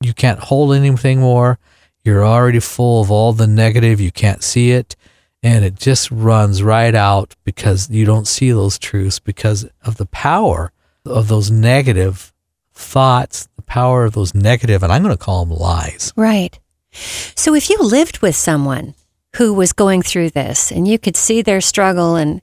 You 0.00 0.14
can't 0.14 0.38
hold 0.38 0.74
anything 0.74 1.20
more. 1.20 1.58
You're 2.02 2.24
already 2.24 2.60
full 2.60 3.02
of 3.02 3.10
all 3.10 3.32
the 3.32 3.46
negative. 3.46 4.00
You 4.00 4.10
can't 4.10 4.42
see 4.42 4.72
it. 4.72 4.96
And 5.42 5.64
it 5.64 5.76
just 5.76 6.10
runs 6.10 6.62
right 6.62 6.94
out 6.94 7.34
because 7.44 7.90
you 7.90 8.04
don't 8.04 8.28
see 8.28 8.50
those 8.50 8.78
truths 8.78 9.18
because 9.18 9.66
of 9.82 9.96
the 9.96 10.06
power 10.06 10.72
of 11.04 11.28
those 11.28 11.50
negative 11.50 12.32
thoughts, 12.80 13.48
the 13.56 13.62
power 13.62 14.04
of 14.04 14.12
those 14.12 14.34
negative, 14.34 14.82
and 14.82 14.92
I'm 14.92 15.02
going 15.02 15.16
to 15.16 15.22
call 15.22 15.44
them 15.44 15.56
lies. 15.56 16.12
Right. 16.16 16.58
So 16.92 17.54
if 17.54 17.70
you 17.70 17.78
lived 17.80 18.18
with 18.20 18.34
someone 18.34 18.94
who 19.36 19.54
was 19.54 19.72
going 19.72 20.02
through 20.02 20.30
this 20.30 20.72
and 20.72 20.88
you 20.88 20.98
could 20.98 21.16
see 21.16 21.40
their 21.40 21.60
struggle 21.60 22.16
and 22.16 22.42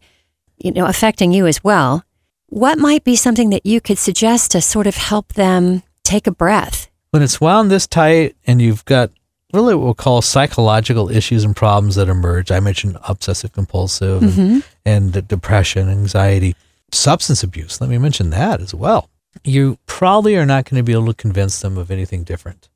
you 0.57 0.71
know 0.71 0.85
affecting 0.85 1.33
you 1.33 1.45
as 1.47 1.63
well, 1.63 2.03
what 2.47 2.77
might 2.77 3.03
be 3.03 3.15
something 3.15 3.49
that 3.49 3.65
you 3.65 3.81
could 3.81 3.97
suggest 3.97 4.51
to 4.51 4.61
sort 4.61 4.87
of 4.87 4.95
help 4.95 5.33
them 5.33 5.83
take 6.03 6.27
a 6.27 6.31
breath? 6.31 6.89
When 7.11 7.21
it's 7.21 7.41
wound 7.41 7.71
this 7.71 7.87
tight 7.87 8.35
and 8.45 8.61
you've 8.61 8.85
got 8.85 9.11
really 9.53 9.75
what 9.75 9.83
we'll 9.83 9.93
call 9.93 10.21
psychological 10.21 11.09
issues 11.09 11.43
and 11.43 11.55
problems 11.55 11.95
that 11.95 12.09
emerge. 12.09 12.51
I 12.51 12.59
mentioned 12.59 12.97
obsessive 13.07 13.53
compulsive 13.53 14.21
and, 14.21 14.31
mm-hmm. 14.31 14.59
and 14.85 15.27
depression, 15.27 15.89
anxiety, 15.89 16.55
substance 16.91 17.43
abuse. 17.43 17.79
Let 17.79 17.89
me 17.89 17.97
mention 17.97 18.29
that 18.31 18.61
as 18.61 18.73
well. 18.73 19.09
You 19.43 19.77
probably 19.85 20.35
are 20.35 20.45
not 20.45 20.65
going 20.65 20.77
to 20.79 20.83
be 20.83 20.93
able 20.93 21.07
to 21.07 21.13
convince 21.13 21.59
them 21.61 21.77
of 21.77 21.89
anything 21.91 22.23
different. 22.23 22.69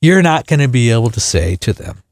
You're 0.00 0.22
not 0.22 0.46
going 0.46 0.60
to 0.60 0.68
be 0.68 0.90
able 0.90 1.10
to 1.10 1.20
say 1.20 1.56
to 1.56 1.72
them, 1.72 2.02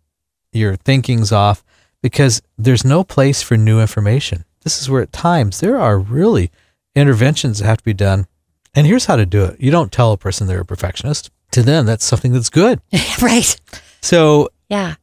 your 0.53 0.77
thinking's 0.77 1.33
off 1.33 1.65
because 2.03 2.43
there's 2.59 2.85
no 2.85 3.05
place 3.05 3.43
for 3.43 3.57
new 3.57 3.81
information. 3.81 4.45
This 4.63 4.81
is 4.81 4.89
where 4.91 5.03
at 5.03 5.13
times 5.13 5.61
there 5.61 5.79
are 5.79 5.99
really 5.99 6.51
interventions 6.95 7.59
that 7.59 7.67
have 7.67 7.79
to 7.79 7.85
be 7.85 7.93
done. 7.95 8.27
And 8.75 8.87
here's 8.87 9.07
how 9.07 9.17
to 9.17 9.27
do 9.27 9.45
it. 9.45 9.61
You 9.61 9.71
don't 9.71 9.93
tell 9.93 10.13
a 10.13 10.17
person 10.19 10.47
they're 10.47 10.61
a 10.61 10.65
perfectionist. 10.65 11.31
To 11.53 11.63
them, 11.63 11.85
that's 11.85 12.05
something 12.05 12.33
that's 12.33 12.49
good. 12.49 12.81
right. 13.23 13.57
So 14.01 14.49
Yeah. 14.71 14.95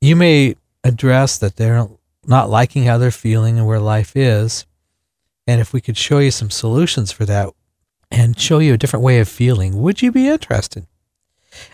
you 0.00 0.16
may 0.16 0.56
address 0.84 1.36
that 1.38 1.56
they're 1.56 1.86
not 2.26 2.48
liking 2.50 2.84
how 2.84 2.96
they're 2.98 3.10
feeling 3.10 3.58
and 3.58 3.66
where 3.66 3.80
life 3.80 4.16
is. 4.16 4.64
And 5.46 5.60
if 5.60 5.72
we 5.72 5.80
could 5.80 5.96
show 5.96 6.18
you 6.18 6.30
some 6.30 6.50
solutions 6.50 7.12
for 7.12 7.24
that 7.26 7.50
and 8.10 8.38
show 8.38 8.58
you 8.58 8.74
a 8.74 8.78
different 8.78 9.04
way 9.04 9.20
of 9.20 9.28
feeling, 9.28 9.80
would 9.80 10.02
you 10.02 10.10
be 10.12 10.28
interested? 10.28 10.86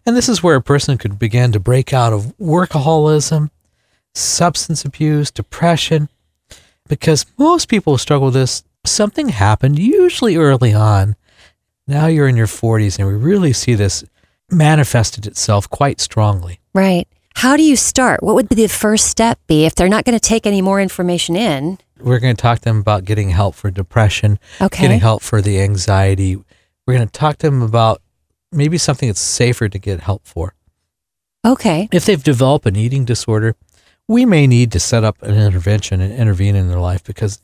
And 0.07 0.17
this 0.17 0.29
is 0.29 0.43
where 0.43 0.57
a 0.57 0.63
person 0.63 0.99
could 0.99 1.19
begin 1.19 1.53
to 1.53 1.61
break 1.61 1.93
out 1.93 2.13
of 2.13 2.37
workaholism, 2.39 3.51
substance 4.15 4.85
abuse, 4.85 5.31
depression, 5.31 6.09
because 6.89 7.27
most 7.39 7.69
people 7.69 7.99
struggle 7.99 8.27
with 8.27 8.35
this. 8.35 8.65
Something 8.85 9.31
happened, 9.31 9.79
usually 9.79 10.37
early 10.37 10.75
on. 10.75 11.17
Now 11.87 12.07
you're 12.07 12.29
in 12.29 12.37
your 12.37 12.47
40s, 12.47 12.99
and 12.99 13.09
we 13.09 13.15
really 13.15 13.53
see 13.53 13.75
this 13.75 14.05
manifested 14.51 15.27
itself 15.27 15.69
quite 15.69 16.01
strongly. 16.01 16.61
Right. 16.75 17.09
How 17.35 17.57
do 17.57 17.63
you 17.63 17.77
start? 17.77 18.23
What 18.23 18.35
would 18.37 18.49
be 18.49 18.55
the 18.55 18.69
first 18.69 19.07
step 19.09 19.39
be 19.47 19.65
if 19.67 19.75
they're 19.75 19.89
not 19.89 20.05
going 20.05 20.19
to 20.19 20.21
take 20.21 20.47
any 20.47 20.63
more 20.63 20.81
information 20.81 21.37
in? 21.37 21.79
We're 22.01 22.19
going 22.21 22.35
to 22.37 22.41
talk 22.41 22.59
to 22.61 22.65
them 22.65 22.79
about 22.79 23.05
getting 23.05 23.31
help 23.31 23.55
for 23.55 23.71
depression, 23.71 24.39
Okay. 24.61 24.83
getting 24.83 25.01
help 25.01 25.23
for 25.23 25.43
the 25.43 25.61
anxiety. 25.61 26.37
We're 26.37 26.95
going 26.95 27.07
to 27.07 27.13
talk 27.13 27.39
to 27.39 27.47
them 27.51 27.63
about 27.63 28.01
maybe 28.53 28.79
something 28.79 29.09
that's 29.09 29.21
safer 29.21 29.69
to 29.69 29.79
get 29.79 30.01
help 30.01 30.27
for. 30.27 30.55
Okay. 31.47 31.89
If 31.93 32.05
they've 32.07 32.23
developed 32.23 32.67
an 32.67 32.77
eating 32.77 33.05
disorder, 33.05 33.57
we 34.09 34.25
may 34.25 34.47
need 34.47 34.73
to 34.73 34.81
set 34.81 35.05
up 35.05 35.23
an 35.23 35.35
intervention 35.35 36.01
and 36.01 36.13
intervene 36.15 36.57
in 36.57 36.69
their 36.69 36.81
life 36.81 37.03
because 37.05 37.41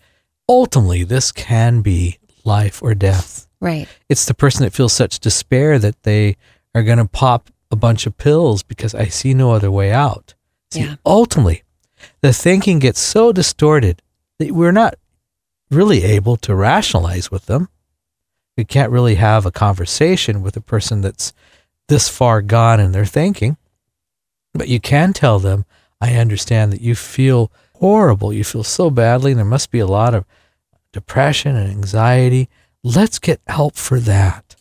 ultimately 0.49 1.04
this 1.04 1.32
can 1.32 1.80
be 1.82 2.18
life 2.44 2.82
or 2.82 2.94
death. 2.94 3.49
Right. 3.61 3.88
It's 4.09 4.25
the 4.25 4.35
person 4.35 4.64
that 4.64 4.73
feels 4.73 4.92
such 4.92 5.18
despair 5.20 5.78
that 5.78 6.02
they 6.04 6.37
are 6.75 6.82
going 6.82 6.99
to 6.99 7.06
pop 7.06 7.50
a 7.70 7.76
bunch 7.76 8.06
of 8.06 8.16
pills 8.18 8.62
because 8.62 8.94
I 8.94 9.06
see 9.06 9.34
no 9.34 9.52
other 9.52 9.70
way 9.70 9.92
out. 9.92 10.34
See, 10.72 10.80
Yeah. 10.80 10.96
ultimately, 11.04 11.62
the 12.20 12.32
thinking 12.32 12.78
gets 12.78 13.00
so 13.00 13.32
distorted 13.32 14.02
that 14.38 14.52
we're 14.52 14.72
not 14.72 14.94
really 15.70 16.02
able 16.04 16.36
to 16.38 16.54
rationalize 16.54 17.30
with 17.30 17.46
them. 17.46 17.68
We 18.56 18.64
can't 18.64 18.90
really 18.92 19.14
have 19.16 19.46
a 19.46 19.50
conversation 19.52 20.42
with 20.42 20.56
a 20.56 20.60
person 20.60 21.00
that's 21.00 21.32
this 21.88 22.08
far 22.08 22.42
gone 22.42 22.80
in 22.80 22.92
their 22.92 23.04
thinking. 23.06 23.56
But 24.54 24.68
you 24.68 24.80
can 24.80 25.12
tell 25.12 25.38
them, 25.38 25.64
I 26.00 26.16
understand 26.16 26.72
that 26.72 26.80
you 26.80 26.94
feel 26.94 27.52
horrible. 27.76 28.32
You 28.32 28.42
feel 28.44 28.64
so 28.64 28.90
badly, 28.90 29.32
and 29.32 29.38
there 29.38 29.44
must 29.44 29.70
be 29.70 29.78
a 29.78 29.86
lot 29.86 30.14
of 30.14 30.24
depression 30.92 31.56
and 31.56 31.70
anxiety. 31.70 32.48
Let's 32.82 33.18
get 33.18 33.40
help 33.46 33.76
for 33.76 34.00
that. 34.00 34.56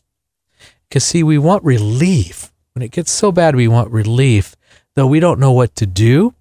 Because, 0.87 1.03
see, 1.05 1.23
we 1.23 1.37
want 1.37 1.63
relief. 1.63 2.51
When 2.79 2.85
it 2.85 2.91
gets 2.93 3.11
so 3.11 3.33
bad, 3.33 3.57
we 3.57 3.67
want 3.67 3.91
relief, 3.91 4.55
though 4.95 5.05
we 5.05 5.19
don't 5.19 5.37
know 5.37 5.51
what 5.51 5.75
to 5.75 5.85
do 5.85 6.33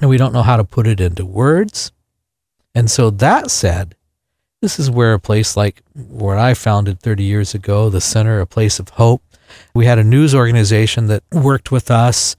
and 0.00 0.08
we 0.08 0.16
don't 0.16 0.32
know 0.32 0.40
how 0.40 0.56
to 0.56 0.64
put 0.64 0.86
it 0.86 0.98
into 0.98 1.26
words. 1.26 1.92
And 2.74 2.90
so, 2.90 3.10
that 3.10 3.50
said, 3.50 3.96
this 4.62 4.78
is 4.78 4.90
where 4.90 5.12
a 5.12 5.18
place 5.18 5.54
like 5.54 5.82
where 5.94 6.38
I 6.38 6.54
founded 6.54 7.00
30 7.00 7.24
years 7.24 7.54
ago, 7.54 7.90
the 7.90 8.00
Center, 8.00 8.40
a 8.40 8.46
place 8.46 8.78
of 8.78 8.88
hope, 8.88 9.22
we 9.74 9.84
had 9.84 9.98
a 9.98 10.04
news 10.04 10.34
organization 10.34 11.08
that 11.08 11.22
worked 11.30 11.70
with 11.70 11.90
us 11.90 12.34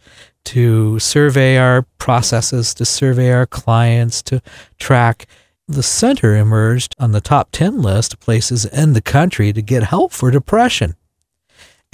to 0.46 0.98
survey 0.98 1.60
our 1.60 1.84
processes, 2.00 2.74
to 2.74 2.84
survey 2.84 3.32
our 3.32 3.46
clients, 3.46 4.24
to 4.24 4.42
track 4.80 5.27
the 5.68 5.84
center 5.84 6.36
emerged 6.36 6.96
on 6.98 7.12
the 7.12 7.22
top 7.22 7.50
10 7.51 7.80
list 7.80 8.13
of 8.13 8.20
places 8.20 8.66
in 8.66 8.94
the 8.94 9.04
country 9.04 9.54
to 9.54 9.62
get 9.62 9.84
help 9.84 10.12
for 10.12 10.32
depression. 10.32 10.96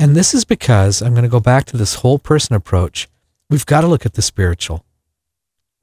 And 0.04 0.18
this 0.18 0.34
is 0.34 0.44
because 0.44 1.02
I'm 1.02 1.14
going 1.14 1.24
to 1.24 1.30
go 1.30 1.40
back 1.40 1.64
to 1.64 1.78
this 1.78 1.96
whole 1.96 2.20
person 2.20 2.58
approach. 2.58 3.08
We've 3.50 3.66
got 3.66 3.82
to 3.82 3.88
look 3.88 4.06
at 4.06 4.16
the 4.16 4.22
spiritual. 4.22 4.84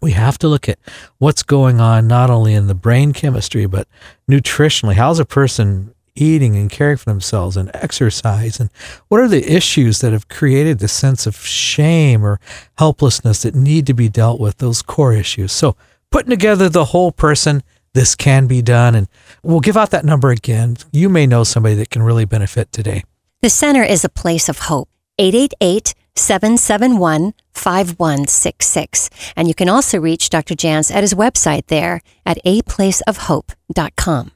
We 0.03 0.13
have 0.13 0.37
to 0.41 0.47
look 0.47 0.69
at 0.69 0.79
what's 1.17 1.43
going 1.43 1.81
on 1.81 2.07
not 2.07 2.29
only 2.29 2.53
in 2.53 2.67
the 2.67 2.75
brain 2.75 3.15
chemistry, 3.15 3.65
but 3.65 3.89
nutritionally. 4.31 4.97
How's 4.97 5.21
a 5.21 5.25
person 5.25 5.95
eating 6.15 6.55
and 6.55 6.69
caring 6.69 6.99
for 6.99 7.07
themselves 7.07 7.57
and 7.57 7.71
exercise? 7.73 8.61
And 8.61 8.69
what 9.09 9.23
are 9.23 9.29
the 9.29 9.51
issues 9.51 10.03
that 10.03 10.13
have 10.13 10.29
created 10.29 10.81
this 10.81 10.93
sense 10.93 11.27
of 11.27 11.35
shame 11.37 12.23
or 12.23 12.41
helplessness 12.77 13.41
that 13.45 13.55
need 13.55 13.87
to 13.87 13.95
be 13.95 14.11
dealt 14.11 14.39
with, 14.39 14.59
those 14.59 14.83
core 14.83 15.15
issues? 15.15 15.51
So, 15.51 15.77
putting 16.11 16.29
together 16.29 16.69
the 16.69 16.85
whole 16.85 17.11
person, 17.11 17.63
this 17.95 18.15
can 18.15 18.47
be 18.47 18.61
done. 18.61 18.95
And 18.95 19.09
we'll 19.43 19.61
give 19.61 19.79
out 19.79 19.93
that 19.93 20.05
number 20.05 20.29
again. 20.29 20.77
You 20.93 21.09
may 21.09 21.27
know 21.27 21.43
somebody 21.43 21.75
that 21.77 21.89
can 21.89 22.03
really 22.03 22.27
benefit 22.27 22.71
today. 22.71 23.05
The 23.43 23.49
center 23.49 23.83
is 23.83 24.05
a 24.05 24.11
place 24.11 24.51
of 24.51 24.59
hope. 24.59 24.91
888 25.19 25.95
771 26.15 27.33
5166. 27.55 29.09
And 29.35 29.49
you 29.49 29.55
can 29.55 29.71
also 29.71 29.99
reach 29.99 30.29
Dr. 30.29 30.55
Jantz 30.55 30.95
at 30.95 31.03
his 31.03 31.15
website 31.15 31.69
there 31.69 32.03
at 32.27 32.37
aplaceofhope.com. 32.45 34.33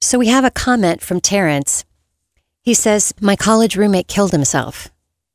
So 0.00 0.18
we 0.20 0.28
have 0.28 0.44
a 0.44 0.52
comment 0.52 1.02
from 1.02 1.20
Terrence. 1.20 1.84
He 2.62 2.74
says, 2.74 3.12
My 3.20 3.34
college 3.34 3.74
roommate 3.76 4.06
killed 4.06 4.30
himself. 4.30 4.88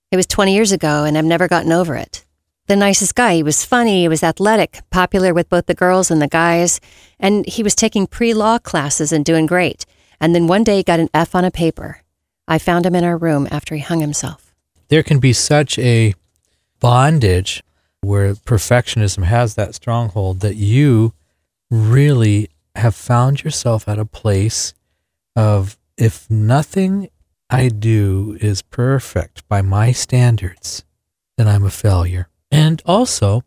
It 0.10 0.16
was 0.16 0.26
20 0.28 0.54
years 0.54 0.72
ago, 0.72 1.04
and 1.04 1.18
I've 1.18 1.26
never 1.26 1.50
gotten 1.50 1.74
over 1.74 1.98
it. 1.98 2.24
The 2.68 2.78
nicest 2.78 3.16
guy. 3.16 3.36
He 3.36 3.44
was 3.44 3.66
funny, 3.66 4.04
he 4.04 4.08
was 4.08 4.24
athletic, 4.24 4.80
popular 4.92 5.34
with 5.34 5.50
both 5.50 5.66
the 5.66 5.74
girls 5.74 6.10
and 6.10 6.22
the 6.22 6.30
guys, 6.30 6.80
and 7.20 7.46
he 7.48 7.64
was 7.64 7.76
taking 7.76 8.08
pre 8.08 8.34
law 8.34 8.60
classes 8.60 9.12
and 9.12 9.26
doing 9.26 9.46
great. 9.46 9.86
And 10.22 10.34
then 10.34 10.48
one 10.48 10.64
day 10.64 10.78
he 10.78 10.84
got 10.84 11.02
an 11.02 11.10
F 11.14 11.36
on 11.36 11.44
a 11.44 11.52
paper. 11.52 12.00
I 12.48 12.58
found 12.58 12.86
him 12.86 12.96
in 12.96 13.04
our 13.04 13.18
room 13.18 13.48
after 13.52 13.76
he 13.76 13.82
hung 13.82 14.00
himself. 14.00 14.54
There 14.90 15.04
can 15.04 15.20
be 15.20 15.34
such 15.34 15.80
a 15.80 16.14
bondage 16.80 17.64
where 18.02 18.34
perfectionism 18.36 19.24
has 19.24 19.56
that 19.56 19.76
stronghold 19.76 20.42
that 20.42 20.56
you 20.56 21.14
really 21.72 22.50
have 22.76 22.96
found 22.96 23.44
yourself 23.44 23.88
at 23.88 24.00
a 24.00 24.06
place 24.06 24.74
of 25.36 25.78
if 25.98 26.30
nothing 26.30 27.10
I 27.50 27.70
do 27.70 28.38
is 28.42 28.62
perfect 28.62 29.48
by 29.48 29.62
my 29.62 29.92
standards, 29.92 30.84
then 31.38 31.48
I'm 31.48 31.64
a 31.64 31.70
failure. 31.70 32.28
And 32.52 32.82
also, 32.86 33.44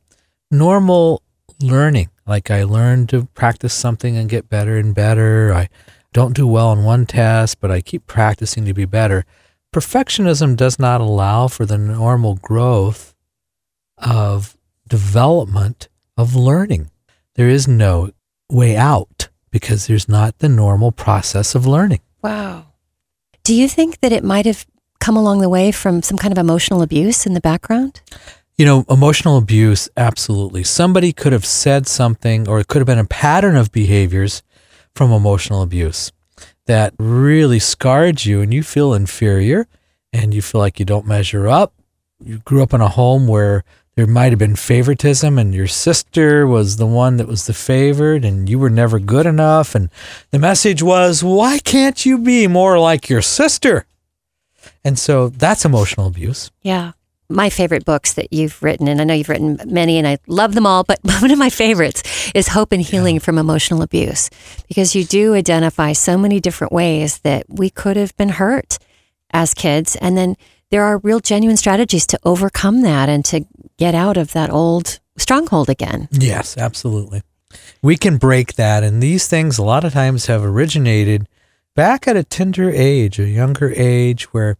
normal 0.50 1.22
learning. 1.60 2.10
Like 2.26 2.50
I 2.50 2.64
learn 2.64 3.06
to 3.08 3.26
practice 3.34 3.74
something 3.74 4.16
and 4.16 4.28
get 4.28 4.48
better 4.48 4.76
and 4.76 4.94
better. 4.94 5.52
I 5.52 5.68
don't 6.16 6.34
do 6.34 6.46
well 6.46 6.68
on 6.68 6.82
one 6.82 7.04
test, 7.04 7.60
but 7.60 7.70
I 7.70 7.82
keep 7.82 8.06
practicing 8.06 8.64
to 8.64 8.72
be 8.72 8.86
better. 8.86 9.26
Perfectionism 9.70 10.56
does 10.56 10.78
not 10.78 11.02
allow 11.02 11.46
for 11.46 11.66
the 11.66 11.76
normal 11.76 12.36
growth 12.36 13.14
of 13.98 14.56
development 14.88 15.90
of 16.16 16.34
learning. 16.34 16.90
There 17.34 17.50
is 17.50 17.68
no 17.68 18.12
way 18.48 18.78
out 18.78 19.28
because 19.50 19.88
there's 19.88 20.08
not 20.08 20.38
the 20.38 20.48
normal 20.48 20.90
process 20.90 21.54
of 21.54 21.66
learning. 21.66 22.00
Wow. 22.22 22.68
Do 23.44 23.54
you 23.54 23.68
think 23.68 24.00
that 24.00 24.10
it 24.10 24.24
might 24.24 24.46
have 24.46 24.64
come 24.98 25.18
along 25.18 25.42
the 25.42 25.50
way 25.50 25.70
from 25.70 26.00
some 26.00 26.16
kind 26.16 26.32
of 26.32 26.38
emotional 26.38 26.80
abuse 26.80 27.26
in 27.26 27.34
the 27.34 27.42
background? 27.42 28.00
You 28.56 28.64
know, 28.64 28.86
emotional 28.88 29.36
abuse, 29.36 29.90
absolutely. 29.98 30.64
Somebody 30.64 31.12
could 31.12 31.34
have 31.34 31.44
said 31.44 31.86
something, 31.86 32.48
or 32.48 32.58
it 32.58 32.68
could 32.68 32.78
have 32.78 32.86
been 32.86 32.98
a 32.98 33.04
pattern 33.04 33.54
of 33.54 33.70
behaviors 33.70 34.42
from 34.96 35.12
emotional 35.12 35.62
abuse 35.62 36.12
that 36.66 36.94
really 36.98 37.58
scarred 37.58 38.24
you, 38.24 38.40
and 38.40 38.52
you 38.52 38.62
feel 38.62 38.94
inferior 38.94 39.68
and 40.12 40.34
you 40.34 40.42
feel 40.42 40.60
like 40.60 40.78
you 40.78 40.84
don't 40.84 41.06
measure 41.06 41.46
up. 41.46 41.74
You 42.24 42.38
grew 42.38 42.62
up 42.62 42.72
in 42.72 42.80
a 42.80 42.88
home 42.88 43.28
where 43.28 43.62
there 43.94 44.06
might 44.06 44.32
have 44.32 44.38
been 44.38 44.56
favoritism, 44.56 45.38
and 45.38 45.54
your 45.54 45.66
sister 45.66 46.46
was 46.46 46.76
the 46.76 46.86
one 46.86 47.16
that 47.16 47.26
was 47.26 47.46
the 47.46 47.54
favored, 47.54 48.24
and 48.24 48.48
you 48.48 48.58
were 48.58 48.70
never 48.70 48.98
good 48.98 49.26
enough. 49.26 49.74
And 49.74 49.88
the 50.30 50.38
message 50.38 50.82
was, 50.82 51.24
why 51.24 51.58
can't 51.60 52.04
you 52.04 52.18
be 52.18 52.46
more 52.46 52.78
like 52.78 53.08
your 53.08 53.22
sister? 53.22 53.86
And 54.84 54.98
so 54.98 55.28
that's 55.28 55.64
emotional 55.64 56.06
abuse. 56.06 56.50
Yeah. 56.62 56.92
My 57.28 57.50
favorite 57.50 57.84
books 57.84 58.14
that 58.14 58.32
you've 58.32 58.62
written, 58.62 58.88
and 58.88 59.00
I 59.00 59.04
know 59.04 59.14
you've 59.14 59.28
written 59.28 59.58
many 59.66 59.98
and 59.98 60.06
I 60.06 60.18
love 60.26 60.54
them 60.54 60.66
all, 60.66 60.84
but 60.84 61.00
one 61.02 61.30
of 61.30 61.38
my 61.38 61.50
favorites 61.50 62.30
is 62.34 62.48
Hope 62.48 62.72
and 62.72 62.82
Healing 62.82 63.18
from 63.18 63.38
Emotional 63.38 63.82
Abuse 63.82 64.30
because 64.68 64.94
you 64.94 65.04
do 65.04 65.34
identify 65.34 65.92
so 65.92 66.16
many 66.16 66.40
different 66.40 66.72
ways 66.72 67.18
that 67.18 67.46
we 67.48 67.70
could 67.70 67.96
have 67.96 68.16
been 68.16 68.30
hurt 68.30 68.78
as 69.30 69.54
kids. 69.54 69.96
And 69.96 70.16
then 70.16 70.36
there 70.70 70.84
are 70.84 70.98
real 70.98 71.20
genuine 71.20 71.56
strategies 71.56 72.06
to 72.08 72.18
overcome 72.24 72.82
that 72.82 73.08
and 73.08 73.24
to 73.26 73.46
get 73.76 73.94
out 73.94 74.16
of 74.16 74.32
that 74.32 74.50
old 74.50 74.98
stronghold 75.16 75.68
again. 75.68 76.08
Yes, 76.10 76.56
absolutely. 76.56 77.22
We 77.82 77.96
can 77.96 78.18
break 78.18 78.54
that. 78.54 78.82
And 78.82 79.02
these 79.02 79.28
things, 79.28 79.58
a 79.58 79.62
lot 79.62 79.84
of 79.84 79.92
times, 79.92 80.26
have 80.26 80.44
originated 80.44 81.28
back 81.74 82.08
at 82.08 82.16
a 82.16 82.24
tender 82.24 82.70
age, 82.70 83.18
a 83.18 83.28
younger 83.28 83.72
age, 83.76 84.24
where 84.32 84.56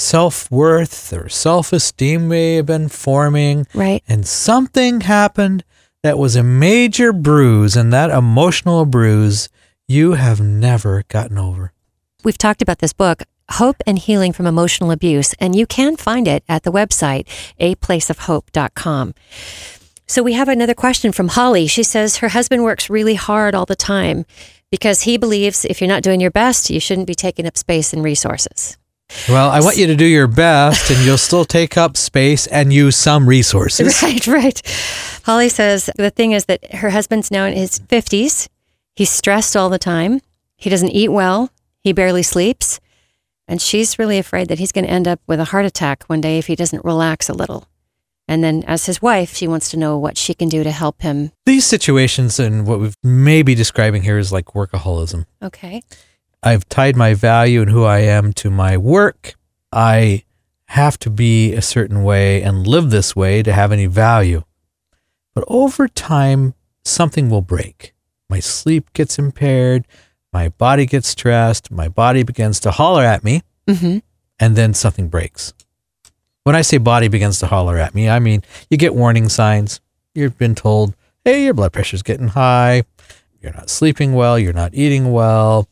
self 0.00 0.50
worth 0.50 1.12
or 1.12 1.28
self 1.28 1.72
esteem 1.72 2.28
may 2.28 2.56
have 2.56 2.66
been 2.66 2.88
forming. 2.88 3.66
Right. 3.74 4.02
And 4.08 4.26
something 4.26 5.02
happened 5.02 5.64
that 6.02 6.18
was 6.18 6.34
a 6.34 6.42
major 6.42 7.12
bruise, 7.12 7.76
and 7.76 7.92
that 7.92 8.10
emotional 8.10 8.86
bruise 8.86 9.48
you 9.86 10.12
have 10.12 10.40
never 10.40 11.04
gotten 11.08 11.36
over. 11.36 11.72
We've 12.24 12.38
talked 12.38 12.62
about 12.62 12.78
this 12.78 12.92
book, 12.92 13.24
Hope 13.50 13.76
and 13.86 13.98
Healing 13.98 14.32
from 14.32 14.46
Emotional 14.46 14.90
Abuse, 14.90 15.34
and 15.34 15.54
you 15.54 15.66
can 15.66 15.96
find 15.96 16.26
it 16.26 16.42
at 16.48 16.62
the 16.62 16.72
website, 16.72 17.26
aplaceofhope.com. 17.60 19.14
So 20.06 20.22
we 20.22 20.32
have 20.32 20.48
another 20.48 20.74
question 20.74 21.12
from 21.12 21.28
Holly. 21.28 21.66
She 21.66 21.82
says 21.82 22.16
her 22.16 22.30
husband 22.30 22.64
works 22.64 22.90
really 22.90 23.14
hard 23.14 23.54
all 23.54 23.66
the 23.66 23.76
time 23.76 24.24
because 24.70 25.02
he 25.02 25.16
believes 25.16 25.64
if 25.64 25.80
you're 25.80 25.88
not 25.88 26.02
doing 26.02 26.20
your 26.20 26.30
best, 26.30 26.70
you 26.70 26.80
shouldn't 26.80 27.06
be 27.06 27.14
taking 27.14 27.46
up 27.46 27.56
space 27.56 27.92
and 27.92 28.02
resources. 28.02 28.76
Well, 29.28 29.50
I 29.50 29.60
want 29.60 29.76
you 29.76 29.86
to 29.86 29.96
do 29.96 30.04
your 30.04 30.26
best, 30.26 30.90
and 30.90 31.04
you'll 31.04 31.18
still 31.18 31.44
take 31.44 31.76
up 31.76 31.96
space 31.96 32.46
and 32.46 32.72
use 32.72 32.96
some 32.96 33.28
resources. 33.28 34.00
Right, 34.02 34.26
right. 34.26 34.62
Holly 35.24 35.48
says 35.48 35.90
the 35.96 36.10
thing 36.10 36.32
is 36.32 36.46
that 36.46 36.74
her 36.74 36.90
husband's 36.90 37.30
now 37.30 37.44
in 37.44 37.54
his 37.54 37.78
50s. 37.80 38.48
He's 38.94 39.10
stressed 39.10 39.56
all 39.56 39.68
the 39.68 39.78
time. 39.78 40.20
He 40.56 40.70
doesn't 40.70 40.90
eat 40.90 41.08
well. 41.08 41.50
He 41.82 41.92
barely 41.92 42.22
sleeps. 42.22 42.80
And 43.46 43.60
she's 43.60 43.98
really 43.98 44.18
afraid 44.18 44.48
that 44.48 44.58
he's 44.58 44.72
going 44.72 44.84
to 44.84 44.90
end 44.90 45.08
up 45.08 45.20
with 45.26 45.40
a 45.40 45.46
heart 45.46 45.64
attack 45.64 46.04
one 46.04 46.20
day 46.20 46.38
if 46.38 46.46
he 46.46 46.54
doesn't 46.56 46.84
relax 46.84 47.28
a 47.28 47.34
little. 47.34 47.66
And 48.28 48.44
then, 48.44 48.62
as 48.68 48.86
his 48.86 49.02
wife, 49.02 49.34
she 49.34 49.48
wants 49.48 49.70
to 49.70 49.76
know 49.76 49.98
what 49.98 50.16
she 50.16 50.34
can 50.34 50.48
do 50.48 50.62
to 50.62 50.70
help 50.70 51.02
him. 51.02 51.32
These 51.46 51.66
situations 51.66 52.38
and 52.38 52.64
what 52.64 52.78
we've 52.78 52.94
maybe 53.02 53.56
describing 53.56 54.02
here 54.02 54.18
is 54.18 54.32
like 54.32 54.46
workaholism. 54.46 55.26
Okay. 55.42 55.82
I've 56.42 56.68
tied 56.68 56.96
my 56.96 57.14
value 57.14 57.60
and 57.62 57.70
who 57.70 57.84
I 57.84 57.98
am 58.00 58.32
to 58.34 58.50
my 58.50 58.76
work. 58.76 59.34
I 59.72 60.24
have 60.66 60.98
to 61.00 61.10
be 61.10 61.52
a 61.54 61.62
certain 61.62 62.02
way 62.02 62.42
and 62.42 62.66
live 62.66 62.90
this 62.90 63.14
way 63.14 63.42
to 63.42 63.52
have 63.52 63.72
any 63.72 63.86
value. 63.86 64.44
But 65.34 65.44
over 65.48 65.88
time, 65.88 66.54
something 66.84 67.28
will 67.28 67.42
break. 67.42 67.92
My 68.28 68.40
sleep 68.40 68.92
gets 68.92 69.18
impaired, 69.18 69.86
my 70.32 70.48
body 70.50 70.86
gets 70.86 71.08
stressed, 71.08 71.70
my 71.70 71.88
body 71.88 72.22
begins 72.22 72.60
to 72.60 72.70
holler 72.70 73.04
at 73.04 73.24
me, 73.24 73.42
Mm-hmm. 73.66 73.98
and 74.40 74.56
then 74.56 74.74
something 74.74 75.08
breaks. 75.08 75.52
When 76.44 76.56
I 76.56 76.62
say 76.62 76.78
body 76.78 77.08
begins 77.08 77.38
to 77.40 77.46
holler 77.46 77.76
at 77.78 77.94
me, 77.94 78.08
I 78.08 78.18
mean 78.18 78.42
you 78.70 78.76
get 78.76 78.94
warning 78.94 79.28
signs. 79.28 79.80
You've 80.14 80.38
been 80.38 80.54
told, 80.56 80.94
hey, 81.24 81.44
your 81.44 81.54
blood 81.54 81.72
pressure's 81.72 82.02
getting 82.02 82.28
high, 82.28 82.82
you're 83.42 83.52
not 83.52 83.70
sleeping 83.70 84.14
well, 84.14 84.38
you're 84.38 84.52
not 84.52 84.74
eating 84.74 85.12
well. 85.12 85.68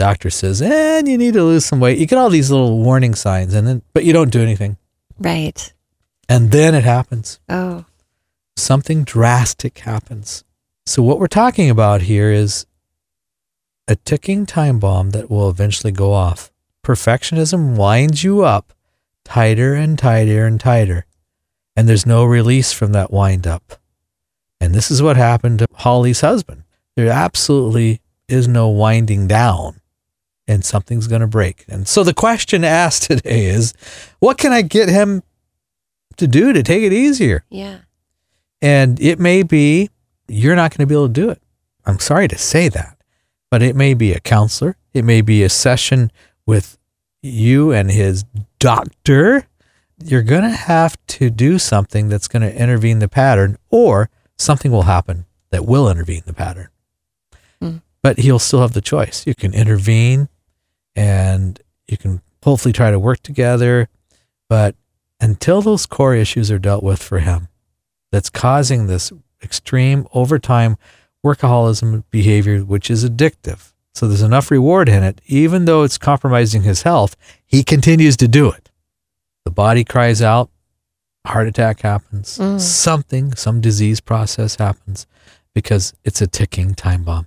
Doctor 0.00 0.30
says, 0.30 0.62
and 0.62 1.06
you 1.06 1.18
need 1.18 1.34
to 1.34 1.44
lose 1.44 1.66
some 1.66 1.78
weight. 1.78 1.98
You 1.98 2.06
get 2.06 2.16
all 2.16 2.30
these 2.30 2.50
little 2.50 2.78
warning 2.78 3.14
signs, 3.14 3.52
and 3.52 3.66
then 3.66 3.82
but 3.92 4.02
you 4.02 4.14
don't 4.14 4.32
do 4.32 4.40
anything. 4.40 4.78
Right. 5.18 5.74
And 6.26 6.52
then 6.52 6.74
it 6.74 6.84
happens. 6.84 7.38
Oh, 7.50 7.84
Something 8.56 9.04
drastic 9.04 9.80
happens. 9.80 10.42
So 10.86 11.02
what 11.02 11.20
we're 11.20 11.26
talking 11.26 11.68
about 11.68 12.00
here 12.00 12.32
is 12.32 12.64
a 13.88 13.94
ticking 13.94 14.46
time 14.46 14.78
bomb 14.78 15.10
that 15.10 15.30
will 15.30 15.50
eventually 15.50 15.92
go 15.92 16.14
off. 16.14 16.50
Perfectionism 16.82 17.76
winds 17.76 18.24
you 18.24 18.42
up 18.42 18.72
tighter 19.22 19.74
and 19.74 19.98
tighter 19.98 20.46
and 20.46 20.58
tighter. 20.58 21.04
And 21.76 21.86
there's 21.86 22.06
no 22.06 22.24
release 22.24 22.72
from 22.72 22.92
that 22.92 23.12
wind 23.12 23.46
up. 23.46 23.74
And 24.62 24.74
this 24.74 24.90
is 24.90 25.02
what 25.02 25.18
happened 25.18 25.58
to 25.58 25.66
Holly's 25.74 26.22
husband. 26.22 26.64
There 26.96 27.10
absolutely 27.10 28.00
is 28.28 28.48
no 28.48 28.68
winding 28.68 29.26
down 29.26 29.79
and 30.50 30.64
something's 30.64 31.06
going 31.06 31.20
to 31.20 31.28
break. 31.28 31.64
And 31.68 31.86
so 31.86 32.02
the 32.02 32.12
question 32.12 32.64
asked 32.82 33.04
today 33.04 33.46
is 33.46 33.72
what 34.18 34.36
can 34.36 34.52
I 34.52 34.62
get 34.62 34.88
him 34.88 35.22
to 36.16 36.26
do 36.26 36.52
to 36.52 36.62
take 36.62 36.82
it 36.82 36.92
easier? 36.92 37.44
yeah. 37.48 37.78
And 38.62 39.00
it 39.00 39.18
may 39.18 39.42
be 39.42 39.88
you're 40.28 40.54
not 40.54 40.76
going 40.76 40.86
to 40.86 40.86
be 40.86 40.94
able 40.94 41.06
to 41.06 41.12
do 41.12 41.30
it. 41.30 41.40
I'm 41.86 41.98
sorry 41.98 42.28
to 42.28 42.36
say 42.36 42.68
that, 42.68 42.98
but 43.50 43.62
it 43.62 43.74
may 43.74 43.94
be 43.94 44.12
a 44.12 44.20
counselor. 44.20 44.76
It 44.92 45.02
may 45.02 45.22
be 45.22 45.42
a 45.42 45.48
session 45.48 46.12
with 46.44 46.76
you 47.22 47.72
and 47.72 47.90
his 47.90 48.24
doctor. 48.58 49.46
You're 50.04 50.22
going 50.22 50.42
to 50.42 50.50
have 50.50 50.98
to 51.06 51.30
do 51.30 51.58
something 51.58 52.10
that's 52.10 52.28
going 52.28 52.42
to 52.42 52.54
intervene 52.54 52.98
the 52.98 53.08
pattern, 53.08 53.56
or 53.70 54.10
something 54.36 54.70
will 54.70 54.82
happen 54.82 55.24
that 55.50 55.64
will 55.64 55.90
intervene 55.90 56.22
the 56.26 56.34
pattern. 56.34 56.68
Mm. 57.62 57.80
But 58.02 58.18
he'll 58.18 58.38
still 58.38 58.60
have 58.60 58.72
the 58.72 58.82
choice. 58.82 59.26
You 59.26 59.34
can 59.34 59.54
intervene 59.54 60.28
and 61.00 61.58
you 61.88 61.96
can 61.96 62.20
hopefully 62.44 62.72
try 62.72 62.90
to 62.90 62.98
work 62.98 63.20
together. 63.22 63.88
But 64.48 64.74
until 65.20 65.62
those 65.62 65.86
core 65.86 66.14
issues 66.14 66.50
are 66.50 66.58
dealt 66.58 66.82
with 66.84 67.02
for 67.02 67.20
him, 67.20 67.48
that's 68.12 68.28
causing 68.28 68.86
this 68.86 69.10
extreme 69.42 70.06
overtime 70.12 70.76
workaholism 71.24 72.04
behavior, 72.10 72.60
which 72.60 72.90
is 72.90 73.04
addictive. 73.08 73.72
So 73.94 74.06
there's 74.08 74.22
enough 74.22 74.50
reward 74.50 74.88
in 74.88 75.02
it. 75.02 75.20
Even 75.26 75.64
though 75.64 75.82
it's 75.84 75.98
compromising 75.98 76.62
his 76.62 76.82
health, 76.82 77.16
he 77.46 77.62
continues 77.62 78.16
to 78.18 78.28
do 78.28 78.50
it. 78.50 78.70
The 79.44 79.50
body 79.50 79.84
cries 79.84 80.20
out, 80.20 80.50
heart 81.26 81.48
attack 81.48 81.80
happens, 81.80 82.38
Mm. 82.38 82.60
something, 82.60 83.34
some 83.34 83.60
disease 83.60 84.00
process 84.00 84.56
happens 84.56 85.06
because 85.54 85.94
it's 86.04 86.20
a 86.20 86.26
ticking 86.26 86.74
time 86.74 87.04
bomb. 87.04 87.26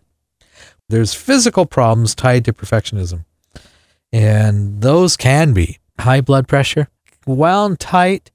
There's 0.90 1.14
physical 1.14 1.66
problems 1.66 2.14
tied 2.16 2.46
to 2.46 2.54
perfectionism. 2.54 3.26
And 4.14 4.82
those 4.82 5.18
can 5.18 5.52
be 5.54 5.80
high 6.00 6.22
blood 6.22 6.48
pressure, 6.48 6.88
wound 7.26 7.80
tight. 7.82 8.32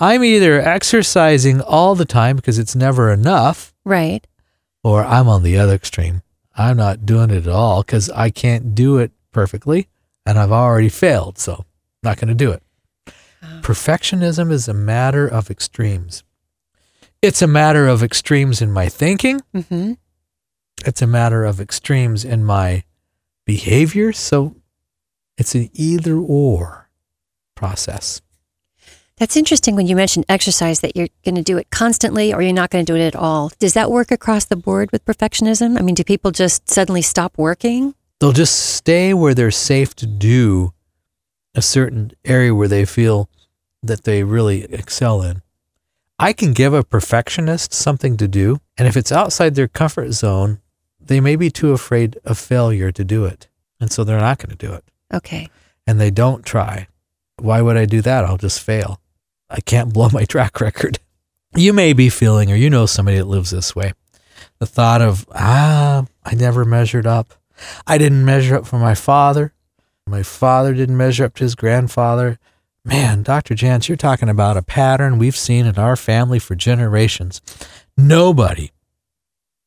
I'm 0.00 0.24
either 0.24 0.60
exercising 0.60 1.60
all 1.60 1.94
the 1.94 2.04
time 2.04 2.36
because 2.36 2.58
it's 2.58 2.74
never 2.74 3.12
enough, 3.12 3.74
Right. 3.84 4.26
or 4.82 5.04
I'm 5.04 5.28
on 5.28 5.42
the 5.42 5.58
other 5.58 5.74
extreme. 5.74 6.22
I'm 6.56 6.76
not 6.78 7.04
doing 7.06 7.30
it 7.30 7.46
at 7.46 7.52
all 7.52 7.82
because 7.82 8.08
I 8.10 8.30
can't 8.30 8.74
do 8.74 8.98
it 8.98 9.12
perfectly 9.32 9.86
and 10.24 10.38
I've 10.38 10.50
already 10.52 10.88
failed. 10.88 11.38
So 11.38 11.52
I'm 11.54 11.64
not 12.02 12.16
going 12.16 12.28
to 12.28 12.34
do 12.34 12.50
it. 12.50 12.62
Perfectionism 13.60 14.50
is 14.50 14.66
a 14.66 14.74
matter 14.74 15.26
of 15.28 15.50
extremes. 15.50 16.24
It's 17.22 17.42
a 17.42 17.46
matter 17.46 17.86
of 17.86 18.02
extremes 18.02 18.62
in 18.62 18.72
my 18.72 18.88
thinking. 18.88 19.40
Mm-hmm. 19.54 19.92
It's 20.86 21.02
a 21.02 21.06
matter 21.06 21.44
of 21.44 21.60
extremes 21.60 22.24
in 22.24 22.44
my 22.44 22.84
behavior. 23.44 24.12
So 24.12 24.56
it's 25.38 25.54
an 25.54 25.70
either 25.72 26.18
or 26.18 26.90
process. 27.54 28.20
That's 29.16 29.36
interesting 29.36 29.74
when 29.74 29.86
you 29.86 29.96
mentioned 29.96 30.26
exercise 30.28 30.80
that 30.80 30.94
you're 30.94 31.08
going 31.24 31.34
to 31.36 31.42
do 31.42 31.58
it 31.58 31.70
constantly 31.70 32.32
or 32.32 32.42
you're 32.42 32.52
not 32.52 32.70
going 32.70 32.84
to 32.84 32.92
do 32.92 32.96
it 32.96 33.04
at 33.04 33.16
all. 33.16 33.50
Does 33.58 33.74
that 33.74 33.90
work 33.90 34.12
across 34.12 34.44
the 34.44 34.56
board 34.56 34.92
with 34.92 35.04
perfectionism? 35.04 35.78
I 35.78 35.82
mean, 35.82 35.94
do 35.94 36.04
people 36.04 36.30
just 36.30 36.68
suddenly 36.68 37.02
stop 37.02 37.36
working? 37.36 37.94
They'll 38.20 38.32
just 38.32 38.74
stay 38.74 39.14
where 39.14 39.34
they're 39.34 39.50
safe 39.50 39.94
to 39.96 40.06
do 40.06 40.72
a 41.54 41.62
certain 41.62 42.12
area 42.24 42.54
where 42.54 42.68
they 42.68 42.84
feel 42.84 43.28
that 43.82 44.04
they 44.04 44.22
really 44.22 44.64
excel 44.64 45.22
in. 45.22 45.42
I 46.18 46.32
can 46.32 46.52
give 46.52 46.74
a 46.74 46.82
perfectionist 46.84 47.72
something 47.72 48.16
to 48.16 48.26
do, 48.26 48.60
and 48.76 48.88
if 48.88 48.96
it's 48.96 49.12
outside 49.12 49.54
their 49.54 49.68
comfort 49.68 50.12
zone, 50.12 50.60
they 51.00 51.20
may 51.20 51.36
be 51.36 51.48
too 51.50 51.72
afraid 51.72 52.18
of 52.24 52.38
failure 52.38 52.90
to 52.92 53.04
do 53.04 53.24
it. 53.24 53.48
And 53.80 53.90
so 53.90 54.02
they're 54.02 54.18
not 54.18 54.38
going 54.38 54.56
to 54.56 54.66
do 54.66 54.72
it. 54.72 54.84
Okay. 55.12 55.48
And 55.86 56.00
they 56.00 56.10
don't 56.10 56.44
try. 56.44 56.88
Why 57.38 57.62
would 57.62 57.76
I 57.76 57.86
do 57.86 58.00
that? 58.02 58.24
I'll 58.24 58.36
just 58.36 58.60
fail. 58.60 59.00
I 59.48 59.60
can't 59.60 59.92
blow 59.92 60.08
my 60.12 60.24
track 60.28 60.60
record. 60.60 60.98
You 61.56 61.72
may 61.72 61.92
be 61.92 62.10
feeling, 62.10 62.52
or 62.52 62.56
you 62.56 62.68
know 62.68 62.86
somebody 62.86 63.16
that 63.18 63.24
lives 63.24 63.50
this 63.50 63.74
way. 63.74 63.94
The 64.58 64.66
thought 64.66 65.00
of, 65.00 65.26
ah, 65.32 66.04
I 66.24 66.34
never 66.34 66.64
measured 66.64 67.06
up. 67.06 67.34
I 67.86 67.96
didn't 67.98 68.24
measure 68.24 68.56
up 68.56 68.66
for 68.66 68.78
my 68.78 68.94
father. 68.94 69.52
My 70.06 70.22
father 70.22 70.74
didn't 70.74 70.96
measure 70.96 71.24
up 71.24 71.34
to 71.34 71.44
his 71.44 71.54
grandfather. 71.54 72.38
Man, 72.84 73.22
Dr. 73.22 73.54
Jantz, 73.54 73.88
you're 73.88 73.96
talking 73.96 74.28
about 74.28 74.56
a 74.56 74.62
pattern 74.62 75.18
we've 75.18 75.36
seen 75.36 75.66
in 75.66 75.78
our 75.78 75.96
family 75.96 76.38
for 76.38 76.54
generations. 76.54 77.40
Nobody 77.96 78.70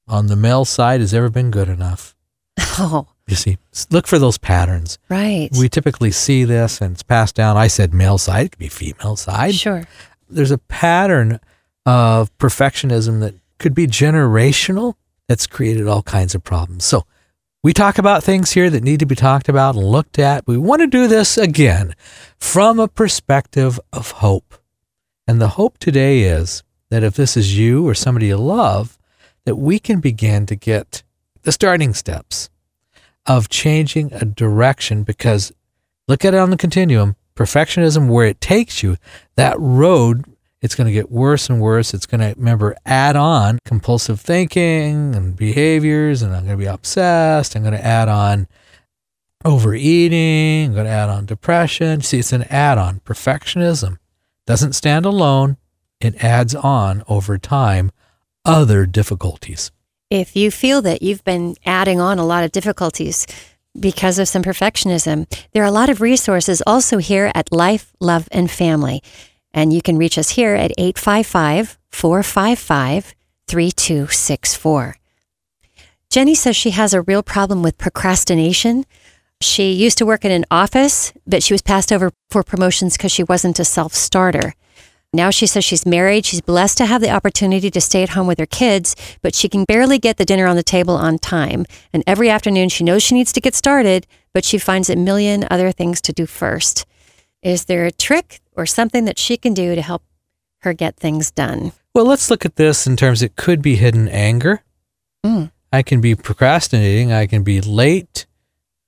on 0.08 0.28
the 0.28 0.36
male 0.36 0.66
side 0.66 1.00
has 1.02 1.14
ever 1.14 1.30
been 1.30 1.52
good 1.52 1.70
enough. 1.70 2.16
Oh, 2.80 3.08
You 3.32 3.38
see, 3.38 3.58
look 3.90 4.08
for 4.08 4.20
those 4.20 4.38
patterns. 4.38 5.00
right. 5.10 5.50
We 5.58 5.70
typically 5.70 6.12
see 6.12 6.44
this 6.44 6.82
and 6.82 6.94
it's 6.94 7.04
passed 7.04 7.36
down. 7.36 7.58
I 7.58 7.68
said 7.68 7.94
male 7.94 8.18
side, 8.18 8.48
it 8.48 8.52
could 8.52 8.60
be 8.60 8.68
female 8.68 9.16
side. 9.16 9.56
sure. 9.56 9.86
There's 10.30 10.52
a 10.52 10.58
pattern 10.58 11.40
of 11.86 12.38
perfectionism 12.38 13.22
that 13.22 13.36
could 13.58 13.74
be 13.74 13.88
generational 13.88 14.96
that's 15.28 15.48
created 15.48 15.88
all 15.88 16.04
kinds 16.04 16.36
of 16.36 16.44
problems. 16.44 16.84
So 16.84 17.06
we 17.64 17.74
talk 17.74 17.98
about 17.98 18.24
things 18.24 18.52
here 18.52 18.70
that 18.70 18.84
need 18.84 19.00
to 19.00 19.06
be 19.06 19.16
talked 19.16 19.48
about 19.48 19.76
and 19.76 19.84
looked 19.84 20.20
at. 20.20 20.46
We 20.48 20.58
want 20.58 20.82
to 20.82 20.88
do 20.88 21.08
this 21.08 21.38
again 21.38 21.96
from 22.38 22.80
a 22.80 22.88
perspective 22.88 23.80
of 23.94 24.12
hope. 24.12 24.56
And 25.28 25.40
the 25.40 25.50
hope 25.50 25.78
today 25.78 26.24
is 26.24 26.64
that 26.90 27.04
if 27.04 27.14
this 27.14 27.38
is 27.38 27.58
you 27.58 27.88
or 27.88 27.94
somebody 27.94 28.28
you 28.28 28.38
love, 28.38 28.98
that 29.46 29.56
we 29.56 29.80
can 29.80 30.02
begin 30.02 30.46
to 30.48 30.56
get 30.56 31.04
the 31.44 31.52
starting 31.52 31.94
steps 31.94 32.50
of 33.26 33.50
changing 33.50 34.12
a 34.14 34.26
direction 34.26 35.04
because 35.04 35.52
look 36.08 36.26
at 36.26 36.34
it 36.34 36.38
on 36.38 36.50
the 36.50 36.58
continuum. 36.58 37.16
Perfectionism 37.36 38.10
where 38.10 38.28
it 38.28 38.42
takes 38.42 38.84
you 38.84 38.98
that 39.36 39.56
road 39.60 40.26
it's 40.62 40.76
going 40.76 40.86
to 40.86 40.94
get 40.94 41.12
worse 41.12 41.50
and 41.50 41.60
worse. 41.60 41.94
It's 41.94 42.06
going 42.06 42.22
to 42.22 42.36
remember 42.38 42.76
add 42.86 43.16
on 43.16 43.58
compulsive 43.66 44.22
thinking 44.22 45.16
and 45.16 45.36
behaviors 45.36 46.22
and 46.22 46.36
i'm 46.36 46.46
going 46.46 46.58
to 46.58 46.64
be 46.64 46.68
obsessed. 46.68 47.56
I'm 47.56 47.64
going 47.64 47.74
to 47.74 47.86
add 47.86 48.08
on 48.08 48.48
overeating 49.44 50.68
i'm 50.68 50.74
going 50.74 50.86
to 50.86 50.92
add 50.92 51.10
on 51.10 51.26
depression. 51.26 52.02
See 52.02 52.20
it's 52.20 52.32
an 52.32 52.44
add-on. 52.44 53.00
Perfectionism 53.00 53.98
doesn't 54.46 54.74
stand 54.74 55.06
alone. 55.06 55.58
It 56.00 56.24
adds 56.24 56.54
on 56.54 57.04
over 57.08 57.38
time 57.40 57.92
other 58.46 58.86
difficulties 58.86 59.72
If 60.12 60.36
you 60.36 60.52
feel 60.52 60.82
that 60.82 61.02
you've 61.02 61.24
been 61.24 61.56
adding 61.66 62.02
on 62.02 62.20
a 62.20 62.26
lot 62.26 62.44
of 62.44 62.52
difficulties 62.52 63.26
because 63.80 64.20
of 64.20 64.28
some 64.28 64.44
perfectionism, 64.44 65.26
there 65.54 65.64
are 65.64 65.68
a 65.68 65.72
lot 65.72 65.90
of 65.90 66.02
resources 66.02 66.62
also 66.68 66.98
here 66.98 67.32
at 67.34 67.50
Life, 67.54 67.94
Love, 68.02 68.28
and 68.30 68.52
Family. 68.52 69.02
And 69.54 69.72
you 69.72 69.82
can 69.82 69.98
reach 69.98 70.18
us 70.18 70.32
here 70.32 70.54
at 70.54 70.74
855 70.78 71.78
455 71.92 73.16
3264. 73.48 74.98
Jenny 76.10 76.36
says 76.36 76.58
she 76.58 76.72
has 76.72 76.94
a 76.94 77.04
real 77.04 77.24
problem 77.24 77.64
with 77.64 77.78
procrastination. 77.78 78.86
She 79.40 79.72
used 79.72 79.98
to 80.00 80.06
work 80.06 80.26
in 80.26 80.32
an 80.32 80.44
office, 80.52 81.14
but 81.26 81.42
she 81.42 81.54
was 81.54 81.62
passed 81.62 81.90
over 81.90 82.12
for 82.30 82.44
promotions 82.44 82.98
because 82.98 83.14
she 83.14 83.24
wasn't 83.24 83.60
a 83.60 83.66
self 83.66 83.94
starter. 83.94 84.56
Now 85.14 85.30
she 85.30 85.46
says 85.46 85.66
she's 85.66 85.86
married. 85.86 86.26
She's 86.26 86.40
blessed 86.40 86.78
to 86.78 86.86
have 86.86 87.02
the 87.02 87.10
opportunity 87.10 87.70
to 87.70 87.82
stay 87.82 88.02
at 88.02 88.10
home 88.10 88.28
with 88.28 88.40
her 88.40 88.46
kids, 88.46 88.96
but 89.22 89.36
she 89.36 89.50
can 89.50 89.66
barely 89.66 90.00
get 90.00 90.16
the 90.16 90.24
dinner 90.24 90.48
on 90.48 90.56
the 90.56 90.64
table 90.64 90.96
on 90.96 91.20
time. 91.20 91.66
And 91.92 92.02
every 92.08 92.30
afternoon 92.30 92.70
she 92.70 92.86
knows 92.86 93.04
she 93.04 93.16
needs 93.16 93.34
to 93.34 93.42
get 93.42 93.54
started, 93.54 94.08
but 94.34 94.46
she 94.46 94.58
finds 94.58 94.90
a 94.90 94.96
million 94.96 95.46
other 95.50 95.74
things 95.74 96.00
to 96.02 96.14
do 96.14 96.26
first. 96.26 96.86
Is 97.44 97.66
there 97.66 97.86
a 97.86 97.92
trick 97.92 98.40
or 98.54 98.66
something 98.66 99.04
that 99.04 99.20
she 99.20 99.36
can 99.36 99.54
do 99.54 99.76
to 99.76 99.82
help 99.82 100.04
her 100.60 100.74
get 100.74 100.96
things 100.96 101.30
done? 101.30 101.74
Well, 101.94 102.06
let's 102.06 102.30
look 102.30 102.46
at 102.46 102.56
this 102.56 102.88
in 102.88 102.96
terms 102.96 103.22
it 103.22 103.36
could 103.36 103.62
be 103.62 103.76
hidden 103.76 104.08
anger. 104.08 104.64
Mm. 105.26 105.52
I 105.74 105.84
can 105.84 106.00
be 106.00 106.16
procrastinating. 106.16 107.12
I 107.12 107.28
can 107.28 107.44
be 107.44 107.60
late. 107.60 108.28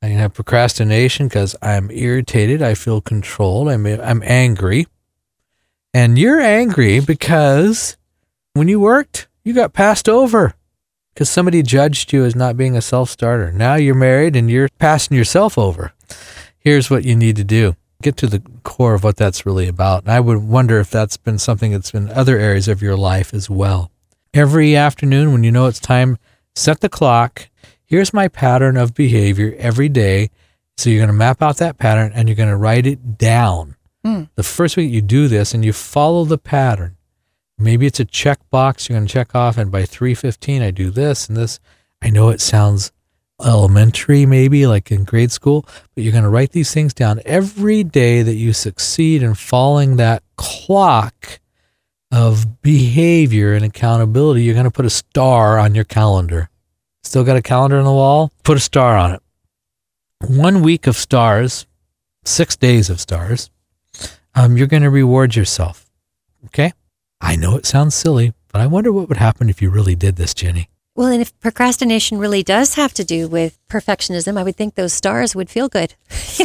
I 0.01 0.07
can 0.07 0.17
have 0.17 0.33
procrastination 0.33 1.27
because 1.27 1.53
I'm 1.61 1.91
irritated. 1.91 2.61
I 2.61 2.75
feel 2.75 3.01
controlled. 3.01 3.67
I'm, 3.67 3.85
I'm 3.85 4.23
angry. 4.23 4.87
And 5.93 6.17
you're 6.17 6.39
angry 6.39 6.99
because 6.99 7.97
when 8.53 8.67
you 8.67 8.79
worked, 8.79 9.27
you 9.43 9.53
got 9.53 9.73
passed 9.73 10.09
over 10.09 10.55
because 11.13 11.29
somebody 11.29 11.61
judged 11.61 12.11
you 12.11 12.25
as 12.25 12.35
not 12.35 12.57
being 12.57 12.75
a 12.75 12.81
self 12.81 13.09
starter. 13.09 13.51
Now 13.51 13.75
you're 13.75 13.95
married 13.95 14.35
and 14.35 14.49
you're 14.49 14.69
passing 14.79 15.15
yourself 15.15 15.57
over. 15.57 15.93
Here's 16.57 16.89
what 16.89 17.03
you 17.03 17.15
need 17.15 17.35
to 17.35 17.43
do 17.43 17.75
get 18.01 18.17
to 18.17 18.27
the 18.27 18.43
core 18.63 18.95
of 18.95 19.03
what 19.03 19.15
that's 19.15 19.45
really 19.45 19.67
about. 19.67 20.03
And 20.03 20.11
I 20.11 20.19
would 20.19 20.39
wonder 20.39 20.79
if 20.79 20.89
that's 20.89 21.15
been 21.15 21.37
something 21.37 21.71
that's 21.71 21.91
been 21.91 22.09
other 22.09 22.37
areas 22.37 22.67
of 22.67 22.81
your 22.81 22.97
life 22.97 23.33
as 23.33 23.49
well. 23.49 23.91
Every 24.33 24.75
afternoon, 24.75 25.31
when 25.31 25.43
you 25.43 25.51
know 25.51 25.67
it's 25.67 25.79
time, 25.79 26.17
set 26.53 26.81
the 26.81 26.89
clock. 26.89 27.49
Here's 27.85 28.13
my 28.13 28.27
pattern 28.27 28.75
of 28.75 28.93
behavior 28.93 29.55
every 29.57 29.87
day. 29.87 30.31
So 30.77 30.89
you're 30.89 30.99
going 30.99 31.07
to 31.07 31.13
map 31.13 31.41
out 31.41 31.57
that 31.57 31.77
pattern 31.77 32.11
and 32.13 32.27
you're 32.27 32.35
going 32.35 32.49
to 32.49 32.57
write 32.57 32.85
it 32.85 33.17
down. 33.17 33.75
Mm. 34.05 34.29
The 34.35 34.43
first 34.43 34.77
week 34.77 34.91
you 34.91 35.01
do 35.01 35.27
this 35.27 35.53
and 35.53 35.63
you 35.63 35.73
follow 35.73 36.25
the 36.25 36.37
pattern. 36.37 36.97
Maybe 37.57 37.85
it's 37.85 37.99
a 37.99 38.05
check 38.05 38.39
box 38.49 38.89
you're 38.89 38.97
going 38.97 39.07
to 39.07 39.13
check 39.13 39.35
off, 39.35 39.57
and 39.57 39.71
by 39.71 39.83
3:15 39.83 40.61
I 40.61 40.71
do 40.71 40.89
this 40.89 41.27
and 41.27 41.37
this. 41.37 41.59
I 42.01 42.09
know 42.09 42.29
it 42.29 42.41
sounds 42.41 42.91
elementary, 43.43 44.25
maybe 44.25 44.67
like 44.67 44.91
in 44.91 45.03
grade 45.03 45.31
school, 45.31 45.65
but 45.93 46.03
you're 46.03 46.11
going 46.11 46.23
to 46.23 46.29
write 46.29 46.51
these 46.51 46.73
things 46.73 46.93
down 46.93 47.21
every 47.25 47.83
day 47.83 48.21
that 48.21 48.35
you 48.35 48.53
succeed 48.53 49.23
in 49.23 49.35
following 49.35 49.95
that 49.97 50.23
clock 50.35 51.39
of 52.11 52.61
behavior 52.61 53.53
and 53.53 53.65
accountability. 53.65 54.43
You're 54.43 54.53
going 54.53 54.65
to 54.65 54.71
put 54.71 54.85
a 54.85 54.89
star 54.89 55.57
on 55.57 55.75
your 55.75 55.83
calendar. 55.83 56.49
Still 57.03 57.23
got 57.23 57.37
a 57.37 57.41
calendar 57.41 57.77
on 57.77 57.85
the 57.85 57.91
wall? 57.91 58.31
Put 58.43 58.57
a 58.57 58.61
star 58.61 58.97
on 58.97 59.13
it. 59.13 59.21
One 60.19 60.61
week 60.61 60.87
of 60.87 60.95
stars, 60.95 61.65
six 62.23 62.55
days 62.55 62.89
of 62.89 62.99
stars. 62.99 63.49
Um, 64.35 64.57
you're 64.57 64.67
going 64.67 64.83
to 64.83 64.89
reward 64.89 65.35
yourself. 65.35 65.89
Okay? 66.45 66.73
I 67.21 67.35
know 67.35 67.55
it 67.55 67.65
sounds 67.65 67.95
silly, 67.95 68.33
but 68.51 68.61
I 68.61 68.67
wonder 68.67 68.91
what 68.91 69.07
would 69.07 69.17
happen 69.17 69.49
if 69.49 69.61
you 69.61 69.69
really 69.69 69.95
did 69.95 70.15
this, 70.15 70.33
Jenny. 70.33 70.69
Well, 70.95 71.07
and 71.07 71.21
if 71.21 71.37
procrastination 71.39 72.19
really 72.19 72.43
does 72.43 72.75
have 72.75 72.93
to 72.93 73.03
do 73.03 73.27
with 73.27 73.57
perfectionism, 73.67 74.37
I 74.37 74.43
would 74.43 74.55
think 74.55 74.75
those 74.75 74.93
stars 74.93 75.35
would 75.35 75.49
feel 75.49 75.67
good. 75.67 75.95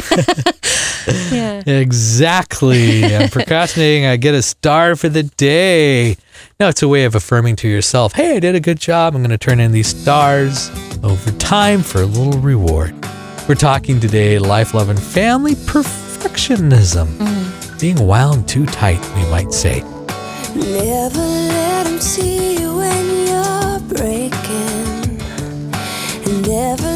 yeah. 1.31 1.61
Exactly. 1.67 3.15
I'm 3.15 3.29
procrastinating. 3.29 4.07
I 4.07 4.17
get 4.17 4.33
a 4.33 4.41
star 4.41 4.95
for 4.95 5.07
the 5.07 5.21
day. 5.21 6.17
No, 6.59 6.69
it's 6.69 6.81
a 6.81 6.87
way 6.87 7.05
of 7.05 7.13
affirming 7.13 7.57
to 7.57 7.67
yourself, 7.67 8.13
hey, 8.13 8.37
I 8.37 8.39
did 8.39 8.55
a 8.55 8.59
good 8.59 8.79
job. 8.79 9.13
I'm 9.13 9.21
going 9.21 9.29
to 9.29 9.37
turn 9.37 9.59
in 9.59 9.71
these 9.71 9.87
stars 9.87 10.71
over 11.03 11.29
time 11.33 11.83
for 11.83 12.01
a 12.01 12.07
little 12.07 12.41
reward. 12.41 12.95
We're 13.47 13.55
talking 13.55 13.99
today 13.99 14.39
life, 14.39 14.73
love, 14.73 14.89
and 14.89 14.99
family 14.99 15.53
perfectionism. 15.53 17.58
Being 17.79 18.05
wound 18.05 18.45
too 18.49 18.65
tight, 18.65 18.99
we 19.15 19.23
might 19.31 19.53
say. 19.53 19.81
Never 20.53 21.27
let 21.55 21.87
'em 21.87 22.01
see 22.01 22.59
you 22.59 22.75
when 22.75 23.05
you're 23.27 23.79
breaking. 23.93 25.21
Never 26.41 26.88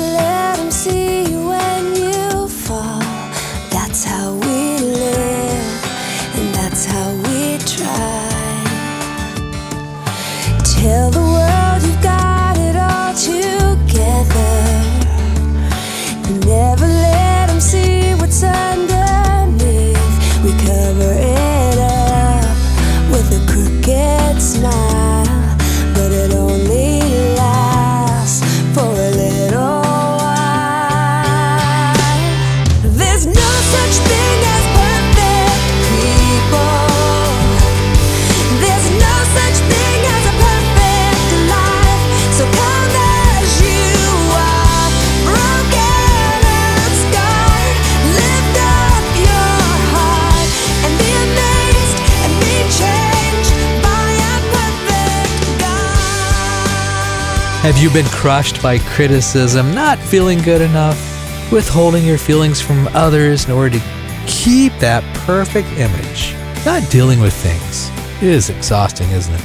Have 57.64 57.78
you 57.78 57.90
been 57.90 58.06
crushed 58.08 58.62
by 58.62 58.80
criticism, 58.80 59.74
not 59.74 59.98
feeling 59.98 60.42
good 60.42 60.60
enough, 60.60 60.98
withholding 61.50 62.06
your 62.06 62.18
feelings 62.18 62.60
from 62.60 62.90
others 62.90 63.46
in 63.46 63.52
order 63.52 63.80
to 63.80 63.86
keep 64.28 64.74
that 64.80 65.02
perfect 65.26 65.70
image? 65.78 66.36
Not 66.66 66.92
dealing 66.92 67.22
with 67.22 67.34
things. 67.34 67.90
Is 68.22 68.50
exhausting, 68.50 69.10
isn't 69.12 69.34
it? 69.34 69.42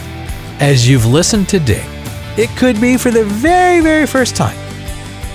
As 0.61 0.88
you've 0.88 1.07
listened 1.07 1.48
today, 1.48 1.87
it 2.37 2.50
could 2.57 2.81
be 2.81 2.96
for 2.96 3.12
the 3.12 3.22
very, 3.22 3.81
very 3.81 4.04
first 4.04 4.35
time. 4.35 4.59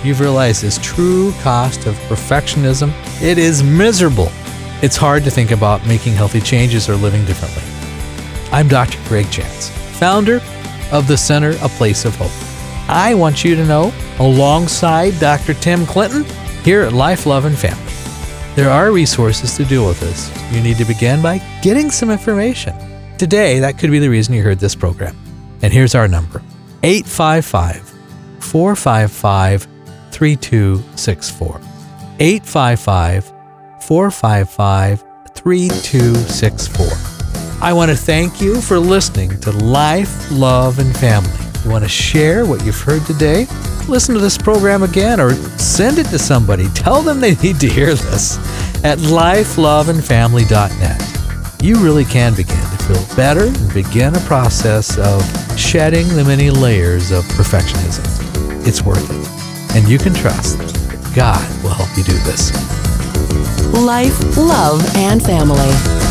You've 0.03 0.19
realized 0.19 0.61
this 0.61 0.77
true 0.79 1.31
cost 1.39 1.85
of 1.85 1.95
perfectionism. 2.09 2.91
It 3.21 3.37
is 3.37 3.63
miserable. 3.63 4.29
It's 4.81 4.97
hard 4.97 5.23
to 5.23 5.31
think 5.31 5.51
about 5.51 5.87
making 5.87 6.15
healthy 6.15 6.41
changes 6.41 6.89
or 6.89 6.97
living 6.97 7.23
differently. 7.23 7.63
I'm 8.51 8.67
Dr. 8.67 8.99
Greg 9.07 9.27
Jantz, 9.27 9.69
founder 9.69 10.41
of 10.91 11.07
the 11.07 11.15
Center 11.15 11.51
A 11.61 11.69
Place 11.69 12.03
of 12.03 12.13
Hope. 12.17 12.52
I 12.87 13.13
want 13.15 13.43
you 13.43 13.55
to 13.55 13.65
know, 13.65 13.93
alongside 14.19 15.19
Dr. 15.19 15.53
Tim 15.53 15.85
Clinton, 15.85 16.25
here 16.63 16.81
at 16.81 16.93
Life, 16.93 17.25
Love, 17.25 17.45
and 17.45 17.57
Family, 17.57 17.93
there 18.55 18.69
are 18.69 18.91
resources 18.91 19.55
to 19.57 19.65
deal 19.65 19.87
with 19.87 19.99
this. 19.99 20.31
You 20.53 20.61
need 20.61 20.77
to 20.77 20.85
begin 20.85 21.21
by 21.21 21.39
getting 21.61 21.89
some 21.89 22.09
information. 22.09 22.75
Today, 23.17 23.59
that 23.59 23.77
could 23.77 23.91
be 23.91 23.99
the 23.99 24.09
reason 24.09 24.33
you 24.33 24.43
heard 24.43 24.59
this 24.59 24.75
program. 24.75 25.15
And 25.61 25.71
here's 25.71 25.95
our 25.95 26.07
number 26.07 26.41
855 26.83 27.93
455 28.39 29.67
3264. 30.11 31.61
855 32.19 33.33
455 33.81 35.03
3264. 35.33 36.87
I 37.61 37.73
want 37.73 37.91
to 37.91 37.97
thank 37.97 38.41
you 38.41 38.61
for 38.61 38.77
listening 38.77 39.39
to 39.41 39.51
Life, 39.51 40.29
Love, 40.31 40.79
and 40.79 40.95
Family. 40.97 41.42
Want 41.65 41.83
to 41.83 41.89
share 41.89 42.45
what 42.45 42.63
you've 42.65 42.79
heard 42.79 43.05
today? 43.05 43.47
Listen 43.87 44.13
to 44.15 44.21
this 44.21 44.37
program 44.37 44.83
again 44.83 45.19
or 45.19 45.33
send 45.57 45.97
it 45.97 46.05
to 46.07 46.19
somebody. 46.19 46.67
Tell 46.69 47.01
them 47.01 47.19
they 47.21 47.35
need 47.35 47.59
to 47.61 47.69
hear 47.69 47.93
this 47.93 48.37
at 48.83 48.97
lifeloveandfamily.net. 48.99 51.01
You 51.61 51.75
really 51.77 52.05
can 52.05 52.33
begin 52.35 52.57
to 52.57 52.77
feel 52.83 53.05
better 53.15 53.45
and 53.45 53.73
begin 53.73 54.15
a 54.15 54.19
process 54.21 54.97
of 54.97 55.21
shedding 55.57 56.07
the 56.09 56.25
many 56.25 56.49
layers 56.49 57.11
of 57.11 57.23
perfectionism. 57.25 58.03
It's 58.67 58.81
worth 58.83 59.09
it. 59.09 59.27
And 59.77 59.87
you 59.87 59.97
can 59.97 60.13
trust 60.13 60.57
God 61.15 61.63
will 61.63 61.69
help 61.69 61.95
you 61.95 62.03
do 62.03 62.17
this. 62.23 62.51
Life, 63.73 64.19
love, 64.35 64.83
and 64.95 65.23
family. 65.23 66.02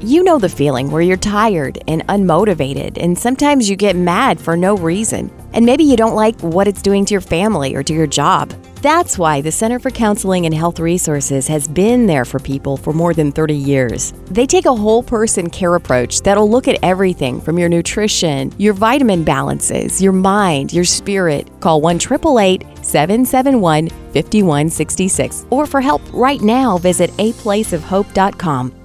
You 0.00 0.22
know 0.22 0.38
the 0.38 0.48
feeling 0.48 0.92
where 0.92 1.02
you're 1.02 1.16
tired 1.16 1.80
and 1.88 2.06
unmotivated, 2.06 3.02
and 3.02 3.18
sometimes 3.18 3.68
you 3.68 3.74
get 3.74 3.96
mad 3.96 4.40
for 4.40 4.56
no 4.56 4.76
reason. 4.76 5.28
And 5.52 5.66
maybe 5.66 5.82
you 5.82 5.96
don't 5.96 6.14
like 6.14 6.38
what 6.40 6.68
it's 6.68 6.82
doing 6.82 7.04
to 7.06 7.14
your 7.14 7.20
family 7.20 7.74
or 7.74 7.82
to 7.82 7.92
your 7.92 8.06
job. 8.06 8.50
That's 8.76 9.18
why 9.18 9.40
the 9.40 9.50
Center 9.50 9.80
for 9.80 9.90
Counseling 9.90 10.46
and 10.46 10.54
Health 10.54 10.78
Resources 10.78 11.48
has 11.48 11.66
been 11.66 12.06
there 12.06 12.24
for 12.24 12.38
people 12.38 12.76
for 12.76 12.92
more 12.92 13.12
than 13.12 13.32
30 13.32 13.56
years. 13.56 14.12
They 14.26 14.46
take 14.46 14.66
a 14.66 14.74
whole 14.74 15.02
person 15.02 15.50
care 15.50 15.74
approach 15.74 16.20
that'll 16.20 16.48
look 16.48 16.68
at 16.68 16.78
everything 16.84 17.40
from 17.40 17.58
your 17.58 17.68
nutrition, 17.68 18.54
your 18.56 18.74
vitamin 18.74 19.24
balances, 19.24 20.00
your 20.00 20.12
mind, 20.12 20.72
your 20.72 20.84
spirit. 20.84 21.50
Call 21.58 21.80
1 21.80 21.96
888 21.96 22.62
771 22.84 23.88
5166. 23.88 25.46
Or 25.50 25.66
for 25.66 25.80
help 25.80 26.02
right 26.12 26.40
now, 26.40 26.78
visit 26.78 27.10
aplaceofhope.com. 27.16 28.77